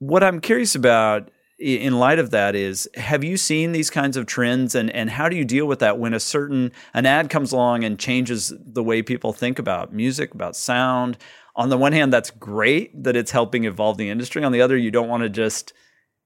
what 0.10 0.24
I'm 0.24 0.42
curious 0.42 0.76
about 0.76 1.30
in 1.60 2.00
light 2.00 2.20
of 2.20 2.32
that 2.32 2.56
is 2.56 2.90
have 2.96 3.24
you 3.24 3.38
seen 3.38 3.74
these 3.74 3.90
kinds 3.90 4.18
of 4.18 4.26
trends 4.26 4.74
and, 4.76 4.90
and 4.90 5.10
how 5.10 5.30
do 5.30 5.36
you 5.36 5.46
deal 5.46 5.66
with 5.66 5.80
that 5.80 6.00
when 6.00 6.14
a 6.14 6.20
certain 6.20 6.72
an 6.94 7.06
ad 7.06 7.30
comes 7.30 7.52
along 7.52 7.84
and 7.84 8.00
changes 8.00 8.54
the 8.60 8.82
way 8.82 9.02
people 9.02 9.34
think 9.34 9.60
about 9.60 9.94
music 9.94 10.34
about 10.34 10.56
sound 10.56 11.18
on 11.60 11.68
the 11.68 11.78
one 11.78 11.92
hand 11.92 12.14
that's 12.14 12.32
great 12.32 13.04
that 13.04 13.18
it's 13.18 13.32
helping 13.32 13.66
evolve 13.66 13.98
the 13.98 14.10
industry. 14.10 14.44
On 14.46 14.54
the 14.54 14.62
other 14.62 14.78
you 14.78 14.92
don't 14.92 15.10
want 15.10 15.24
to 15.24 15.30
just 15.30 15.74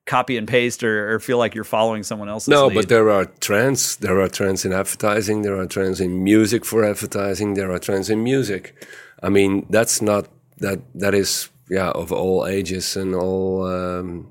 copy 0.05 0.37
and 0.37 0.47
paste 0.47 0.83
or, 0.83 1.15
or 1.15 1.19
feel 1.19 1.39
like 1.39 1.55
you're 1.55 1.63
following 1.63 2.03
someone 2.03 2.29
else's 2.29 2.49
no 2.49 2.67
lead. 2.67 2.75
but 2.75 2.89
there 2.89 3.09
are 3.09 3.25
trends. 3.25 3.95
There 3.95 4.21
are 4.21 4.29
trends 4.29 4.63
in 4.63 4.71
advertising. 4.71 5.41
There 5.41 5.57
are 5.57 5.65
trends 5.65 5.99
in 5.99 6.23
music 6.23 6.63
for 6.63 6.85
advertising. 6.85 7.55
There 7.55 7.71
are 7.71 7.79
trends 7.79 8.11
in 8.11 8.23
music. 8.23 8.85
I 9.23 9.29
mean 9.29 9.65
that's 9.71 10.01
not 10.03 10.27
that 10.57 10.79
that 10.93 11.15
is 11.15 11.49
yeah 11.67 11.89
of 11.89 12.11
all 12.11 12.45
ages 12.45 12.95
and 12.95 13.15
all 13.15 13.65
um, 13.65 14.29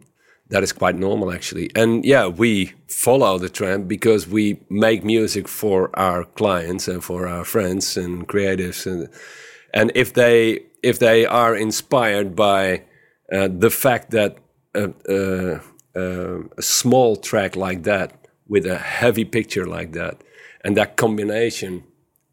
that 0.51 0.63
is 0.63 0.73
quite 0.73 0.95
normal 0.95 1.33
actually. 1.33 1.69
And 1.75 2.05
yeah 2.05 2.29
we 2.29 2.75
follow 2.87 3.39
the 3.39 3.49
trend 3.49 3.89
because 3.89 4.29
we 4.29 4.61
make 4.71 5.03
music 5.03 5.49
for 5.49 5.91
our 5.99 6.25
clients 6.25 6.87
and 6.87 7.03
for 7.03 7.27
our 7.27 7.45
friends 7.45 7.97
and 7.97 8.29
creatives. 8.29 8.87
And 8.87 9.09
and 9.75 9.91
if 9.97 10.13
they 10.13 10.61
if 10.83 10.99
they 10.99 11.25
are 11.27 11.55
inspired 11.57 12.35
by 12.35 12.83
uh, 13.33 13.49
the 13.49 13.71
fact 13.71 14.11
that 14.11 14.39
a, 14.75 14.91
a, 15.09 15.61
a 16.59 16.63
small 16.63 17.17
track 17.17 17.57
like 17.57 17.83
that 17.85 18.13
with 18.49 18.67
a 18.67 18.79
heavy 18.79 19.25
picture 19.25 19.67
like 19.67 19.93
that 19.93 20.23
and 20.65 20.77
that 20.77 20.97
combination 20.97 21.85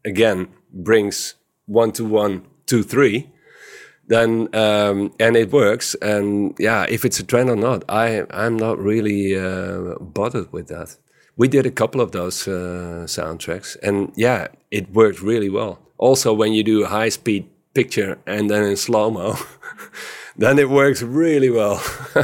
again 0.04 0.48
brings 0.72 1.34
one 1.66 1.92
to 1.92 2.04
one 2.04 2.44
two 2.66 2.82
three 2.82 3.30
then 4.06 4.48
um, 4.56 5.12
and 5.20 5.36
it 5.36 5.52
works. 5.52 5.94
And 6.02 6.54
yeah 6.58 6.84
if 6.88 7.04
it's 7.04 7.20
a 7.20 7.24
trend 7.24 7.48
or 7.48 7.56
not 7.56 7.84
i 7.88 8.24
i'm 8.30 8.56
not 8.56 8.78
really 8.78 9.36
uh, 9.38 9.94
bothered 10.00 10.52
with 10.52 10.68
that. 10.68 10.96
We 11.36 11.48
did 11.48 11.64
a 11.64 11.70
couple 11.70 12.00
of 12.00 12.12
those 12.12 12.46
uh, 12.48 13.06
soundtracks 13.06 13.76
and 13.82 14.12
yeah 14.16 14.48
it 14.70 14.92
worked 14.92 15.22
really 15.22 15.48
well. 15.48 15.78
Also 15.98 16.32
when 16.32 16.52
you 16.52 16.62
do 16.62 16.84
high 16.84 17.10
speed 17.10 17.48
picture 17.74 18.18
and 18.26 18.50
then 18.50 18.64
in 18.64 18.76
slow 18.76 19.10
mo 19.10 19.36
then 20.36 20.58
it 20.58 20.70
works 20.70 21.02
really 21.02 21.50
well. 21.50 21.82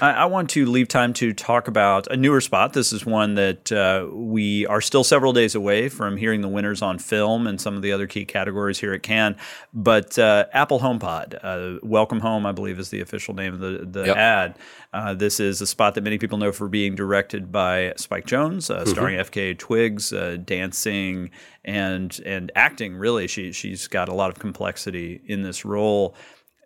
I, 0.00 0.10
I, 0.10 0.24
want 0.26 0.50
to 0.50 0.66
leave 0.66 0.88
time 0.88 1.12
to 1.14 1.32
talk 1.32 1.68
about 1.68 2.06
a 2.10 2.16
newer 2.16 2.40
spot. 2.40 2.72
This 2.72 2.92
is 2.92 3.04
one 3.04 3.34
that 3.34 3.70
uh, 3.70 4.08
we 4.12 4.66
are 4.66 4.80
still 4.80 5.04
several 5.04 5.32
days 5.32 5.54
away 5.54 5.88
from 5.88 6.16
hearing 6.16 6.40
the 6.40 6.48
winners 6.48 6.82
on 6.82 6.98
film 6.98 7.46
and 7.46 7.60
some 7.60 7.76
of 7.76 7.82
the 7.82 7.92
other 7.92 8.06
key 8.06 8.24
categories 8.24 8.78
here 8.78 8.92
at 8.92 9.02
Cannes. 9.02 9.36
But 9.72 10.18
uh, 10.18 10.46
Apple 10.52 10.80
HomePod, 10.80 11.38
uh, 11.42 11.78
Welcome 11.82 12.20
Home, 12.20 12.46
I 12.46 12.52
believe, 12.52 12.78
is 12.78 12.90
the 12.90 13.00
official 13.00 13.34
name 13.34 13.54
of 13.54 13.60
the, 13.60 13.86
the 13.90 14.06
yep. 14.06 14.16
ad. 14.16 14.58
Uh, 14.92 15.12
this 15.12 15.40
is 15.40 15.60
a 15.60 15.66
spot 15.66 15.94
that 15.96 16.04
many 16.04 16.18
people 16.18 16.38
know 16.38 16.52
for 16.52 16.68
being 16.68 16.94
directed 16.94 17.50
by 17.50 17.92
Spike 17.96 18.26
Jonze, 18.26 18.70
uh, 18.70 18.80
mm-hmm. 18.80 18.90
starring 18.90 19.18
FKA 19.18 19.58
Twigs, 19.58 20.12
uh, 20.12 20.38
dancing 20.44 21.30
and 21.64 22.20
and 22.24 22.52
acting. 22.54 22.94
Really, 22.94 23.26
she 23.26 23.50
she's 23.50 23.88
got 23.88 24.08
a 24.08 24.14
lot 24.14 24.30
of 24.30 24.38
complexity 24.38 25.20
in 25.26 25.42
this 25.42 25.64
role 25.64 26.14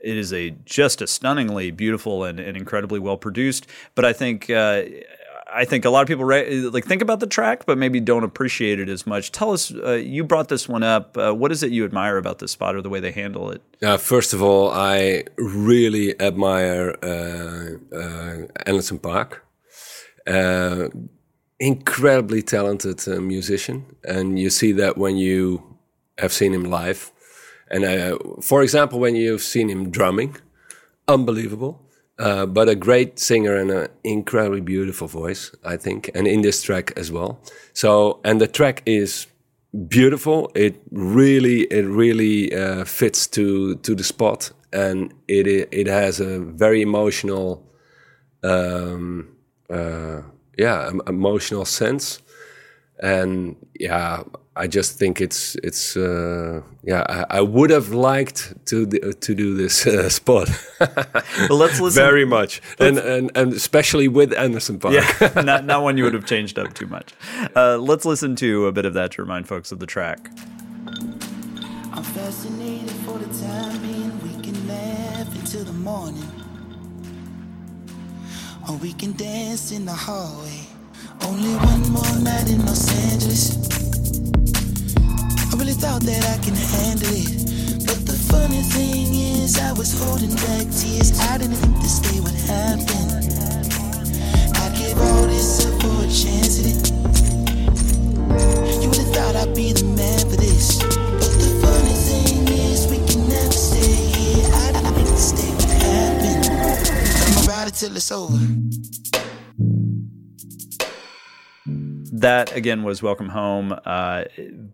it 0.02 0.16
is 0.16 0.32
a 0.32 0.50
just 0.64 1.02
a 1.02 1.06
stunningly 1.06 1.70
beautiful 1.70 2.24
and, 2.24 2.38
and 2.40 2.56
incredibly 2.56 2.98
well 2.98 3.16
produced. 3.16 3.66
But 3.94 4.04
I 4.04 4.12
think 4.12 4.50
uh, 4.50 4.82
I 5.50 5.64
think 5.64 5.84
a 5.84 5.90
lot 5.90 6.02
of 6.02 6.08
people 6.08 6.26
like 6.70 6.84
think 6.84 7.00
about 7.00 7.20
the 7.20 7.26
track, 7.26 7.64
but 7.64 7.78
maybe 7.78 8.00
don't 8.00 8.24
appreciate 8.24 8.78
it 8.78 8.88
as 8.88 9.06
much. 9.06 9.32
Tell 9.32 9.52
us, 9.52 9.72
uh, 9.72 9.92
you 9.92 10.22
brought 10.22 10.48
this 10.48 10.68
one 10.68 10.82
up. 10.82 11.16
Uh, 11.16 11.32
what 11.32 11.50
is 11.50 11.62
it 11.62 11.72
you 11.72 11.84
admire 11.84 12.18
about 12.18 12.38
this 12.38 12.52
spot 12.52 12.76
or 12.76 12.82
the 12.82 12.90
way 12.90 13.00
they 13.00 13.12
handle 13.12 13.50
it? 13.50 13.62
Uh, 13.82 13.96
first 13.96 14.34
of 14.34 14.42
all, 14.42 14.70
I 14.70 15.24
really 15.38 16.20
admire 16.20 16.96
uh, 17.02 17.96
uh, 17.96 18.46
Anderson 18.66 18.98
.Paak. 18.98 19.38
Uh, 20.26 20.88
incredibly 21.58 22.42
talented 22.42 23.06
musician, 23.22 23.96
and 24.04 24.38
you 24.38 24.50
see 24.50 24.72
that 24.72 24.98
when 24.98 25.16
you 25.16 25.78
have 26.18 26.32
seen 26.32 26.52
him 26.52 26.64
live. 26.64 27.10
And 27.70 27.84
uh, 27.84 28.18
for 28.40 28.62
example, 28.62 28.98
when 28.98 29.14
you've 29.16 29.42
seen 29.42 29.68
him 29.68 29.90
drumming, 29.90 30.36
unbelievable. 31.06 31.84
Uh, 32.18 32.46
but 32.46 32.68
a 32.68 32.74
great 32.74 33.20
singer 33.20 33.54
and 33.54 33.70
an 33.70 33.88
incredibly 34.02 34.60
beautiful 34.60 35.06
voice, 35.06 35.52
I 35.64 35.76
think, 35.76 36.10
and 36.16 36.26
in 36.26 36.42
this 36.42 36.60
track 36.62 36.92
as 36.96 37.12
well. 37.12 37.38
So, 37.74 38.18
and 38.24 38.40
the 38.40 38.48
track 38.48 38.82
is 38.86 39.28
beautiful. 39.86 40.50
It 40.56 40.82
really, 40.90 41.60
it 41.70 41.86
really 41.86 42.52
uh, 42.52 42.84
fits 42.84 43.28
to 43.28 43.76
to 43.76 43.94
the 43.94 44.02
spot, 44.02 44.50
and 44.72 45.14
it 45.28 45.46
it 45.70 45.86
has 45.86 46.18
a 46.18 46.40
very 46.40 46.82
emotional, 46.82 47.62
um, 48.42 49.28
uh, 49.70 50.22
yeah, 50.56 50.90
emotional 51.06 51.64
sense, 51.64 52.20
and 53.00 53.56
yeah, 53.78 54.22
I 54.56 54.66
just 54.66 54.98
think 54.98 55.20
it's 55.20 55.54
it's 55.62 55.96
uh, 55.96 56.62
yeah. 56.82 57.04
I, 57.08 57.38
I, 57.38 57.40
would 57.40 57.70
have 57.70 57.90
liked 57.90 58.54
to 58.66 58.86
to 58.86 59.34
do 59.34 59.54
this 59.54 59.86
uh, 59.86 60.08
spot. 60.20 60.48
well, 60.80 61.58
let's 61.58 61.80
listen 61.80 62.02
very 62.02 62.24
much, 62.24 62.60
and, 62.80 62.98
and 62.98 63.30
and 63.36 63.52
especially 63.52 64.08
with 64.08 64.32
Anderson 64.32 64.80
.Paak. 64.80 64.94
Yeah, 64.94 65.42
not 65.42 65.64
not 65.64 65.82
one 65.82 65.96
you 65.96 66.04
would 66.04 66.14
have 66.14 66.26
changed 66.26 66.58
up 66.58 66.74
too 66.74 66.86
much. 66.86 67.14
Uh, 67.54 67.78
let's 67.78 68.04
listen 68.04 68.34
to 68.36 68.66
a 68.66 68.72
bit 68.72 68.84
of 68.84 68.94
that 68.94 69.12
to 69.12 69.22
remind 69.22 69.46
folks 69.46 69.70
of 69.70 69.78
the 69.78 69.86
track. 69.86 70.28
I'm 71.92 72.02
fascinated 72.02 72.90
for 73.06 73.18
the 73.18 73.46
time 73.46 73.80
being. 73.80 74.10
We 74.22 74.42
can 74.42 74.66
laugh 74.66 75.34
until 75.38 75.64
the 75.64 75.72
morning, 75.72 76.30
or 78.68 78.76
we 78.76 78.92
can 78.92 79.12
dance 79.12 79.70
in 79.70 79.84
the 79.84 79.92
hallway. 79.92 80.67
Only 81.22 81.54
one 81.54 81.92
more 81.92 82.18
night 82.20 82.48
in 82.50 82.64
Los 82.66 82.88
Angeles 83.12 83.56
I 85.50 85.56
really 85.56 85.72
thought 85.72 86.02
that 86.02 86.24
I 86.24 86.38
can 86.44 86.54
handle 86.54 87.08
it. 87.10 87.86
But 87.86 88.06
the 88.06 88.16
funny 88.30 88.62
thing 88.62 89.14
is, 89.14 89.58
I 89.58 89.72
was 89.72 89.92
holding 89.98 90.34
back 90.34 90.68
tears. 90.70 91.18
I 91.18 91.38
didn't 91.38 91.56
think 91.56 91.76
this 91.80 91.98
day 92.00 92.20
would 92.20 92.38
happen. 92.46 93.06
I 94.54 94.68
gave 94.76 94.96
all 94.98 95.26
this 95.26 95.66
up 95.66 95.74
for 95.80 96.04
a 96.04 96.08
chance 96.08 96.60
at 96.60 96.66
it. 96.72 96.90
You 98.82 98.88
would 98.88 98.98
have 98.98 99.12
thought 99.14 99.36
I'd 99.36 99.54
be 99.54 99.72
the 99.72 99.84
man 99.84 100.20
for 100.30 100.36
this. 100.36 100.78
But 100.82 101.32
the 101.40 101.50
funny 101.64 101.96
thing 102.08 102.46
is, 102.48 102.86
we 102.88 102.98
can 103.08 103.28
never 103.28 103.52
stay 103.52 103.94
here. 104.14 104.46
I 104.52 104.72
didn't 104.72 104.94
think 104.94 105.08
this 105.08 105.32
day 105.32 105.50
would 105.58 105.72
happen. 105.82 106.36
I'ma 107.26 107.42
ride 107.50 107.68
it 107.68 107.74
till 107.74 107.96
it's 107.96 108.12
over. 108.12 108.38
That 112.12 112.54
again 112.54 112.82
was 112.82 113.02
Welcome 113.02 113.28
Home 113.28 113.72
uh, 113.72 114.24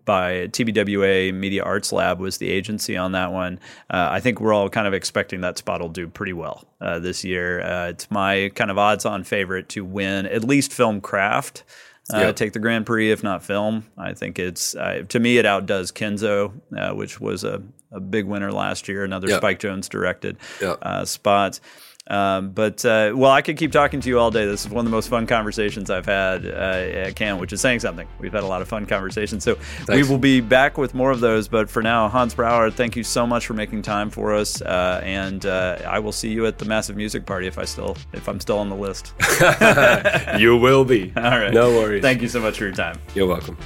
by 0.05 0.49
TBWA 0.49 1.35
Media 1.35 1.63
Arts 1.63 1.93
Lab 1.93 2.21
was 2.21 2.39
the 2.39 2.51
agency 2.51 2.97
on 2.97 3.13
that 3.13 3.33
one. 3.33 3.59
Uh, 3.91 4.09
I 4.11 4.21
think 4.21 4.41
we're 4.41 4.53
all 4.53 4.69
kind 4.69 4.87
of 4.87 4.95
expecting 4.95 5.41
that 5.41 5.59
spot 5.59 5.81
will 5.81 5.89
do 5.89 6.09
pretty 6.09 6.33
well 6.33 6.65
uh, 6.81 6.99
this 6.99 7.25
year. 7.25 7.61
Uh, 7.61 7.89
it's 7.89 8.11
my 8.11 8.51
kind 8.55 8.71
of 8.71 8.79
odds-on 8.79 9.25
favorite 9.25 9.69
to 9.71 9.85
win 9.85 10.27
at 10.27 10.45
least 10.45 10.73
film 10.73 11.01
craft. 11.01 11.65
Uh, 12.13 12.19
yep. 12.19 12.37
Take 12.37 12.53
the 12.53 12.59
Grand 12.59 12.85
Prix, 12.85 13.11
if 13.11 13.23
not 13.23 13.43
film. 13.43 13.85
I 13.97 14.13
think 14.13 14.39
it's 14.39 14.75
uh, 14.75 15.05
to 15.09 15.19
me 15.19 15.39
it 15.39 15.47
outdoes 15.47 15.91
Kenzo, 15.91 16.53
which 16.95 17.21
was 17.21 17.45
a, 17.45 17.63
a, 17.91 18.01
big 18.01 18.27
winner 18.27 18.53
last 18.53 18.89
year. 18.89 19.05
Another 19.05 19.29
yep. 19.29 19.39
Spike 19.39 19.59
Jonze 19.59 19.89
directed 19.89 20.37
yep. 20.61 21.07
spot. 21.07 21.61
Um, 22.07 22.51
but 22.51 22.85
uh, 22.85 23.13
well, 23.15 23.31
I 23.31 23.41
could 23.41 23.57
keep 23.57 23.73
talking 23.73 24.01
to 24.01 24.09
you 24.09 24.19
all 24.19 24.31
day. 24.31 24.45
This 24.45 24.67
is 24.67 24.71
one 24.71 24.85
of 24.85 24.91
the 24.91 24.95
most 24.95 25.09
fun 25.09 25.27
conversations 25.27 25.89
I've 25.89 26.05
had 26.05 26.45
uh, 26.45 26.49
at 26.49 27.17
Cannes, 27.17 27.41
which 27.41 27.53
is 27.53 27.61
saying 27.61 27.81
something. 27.81 28.07
We've 28.19 28.33
had 28.33 28.43
a 28.43 28.47
lot 28.47 28.61
of 28.61 28.69
fun 28.69 28.85
conversations, 28.85 29.43
so 29.43 29.55
Thanks. 29.55 29.89
we 29.91 30.03
will 30.03 30.19
be 30.19 30.41
back 30.41 30.77
with 30.77 30.93
more 30.93 31.11
of 31.11 31.21
those. 31.21 31.49
But 31.49 31.71
for 31.71 31.83
now, 31.83 32.09
Hans 32.09 32.35
Brouwer, 32.35 32.71
thank 32.71 32.95
you 32.95 33.05
so 33.05 33.27
much 33.27 33.47
for 33.47 33.55
making 33.55 33.83
time 33.83 34.11
for 34.11 34.35
us, 34.35 34.61
uh, 34.61 35.01
and 35.03 35.47
uh, 35.47 35.79
I 35.87 35.99
will 35.99 36.13
see 36.13 36.31
you 36.31 36.45
at 36.47 36.59
the 36.59 36.67
massive 36.67 36.97
music 36.97 37.25
party 37.25 37.47
if 37.47 37.59
I 37.59 37.65
still 37.65 37.97
if 38.13 38.29
I'm 38.29 38.41
still 38.41 38.59
on 38.59 38.69
the 38.69 38.77
list. 38.77 39.15
you 40.39 40.57
will 40.59 40.85
be. 40.85 41.11
All 41.17 41.23
right, 41.23 41.55
no 41.55 41.71
worries. 41.71 42.03
Thank 42.03 42.21
you 42.21 42.29
so 42.29 42.41
much 42.41 42.59
for 42.59 42.65
your 42.65 42.75
time. 42.75 42.99
You're 43.15 43.27
welcome. 43.27 43.57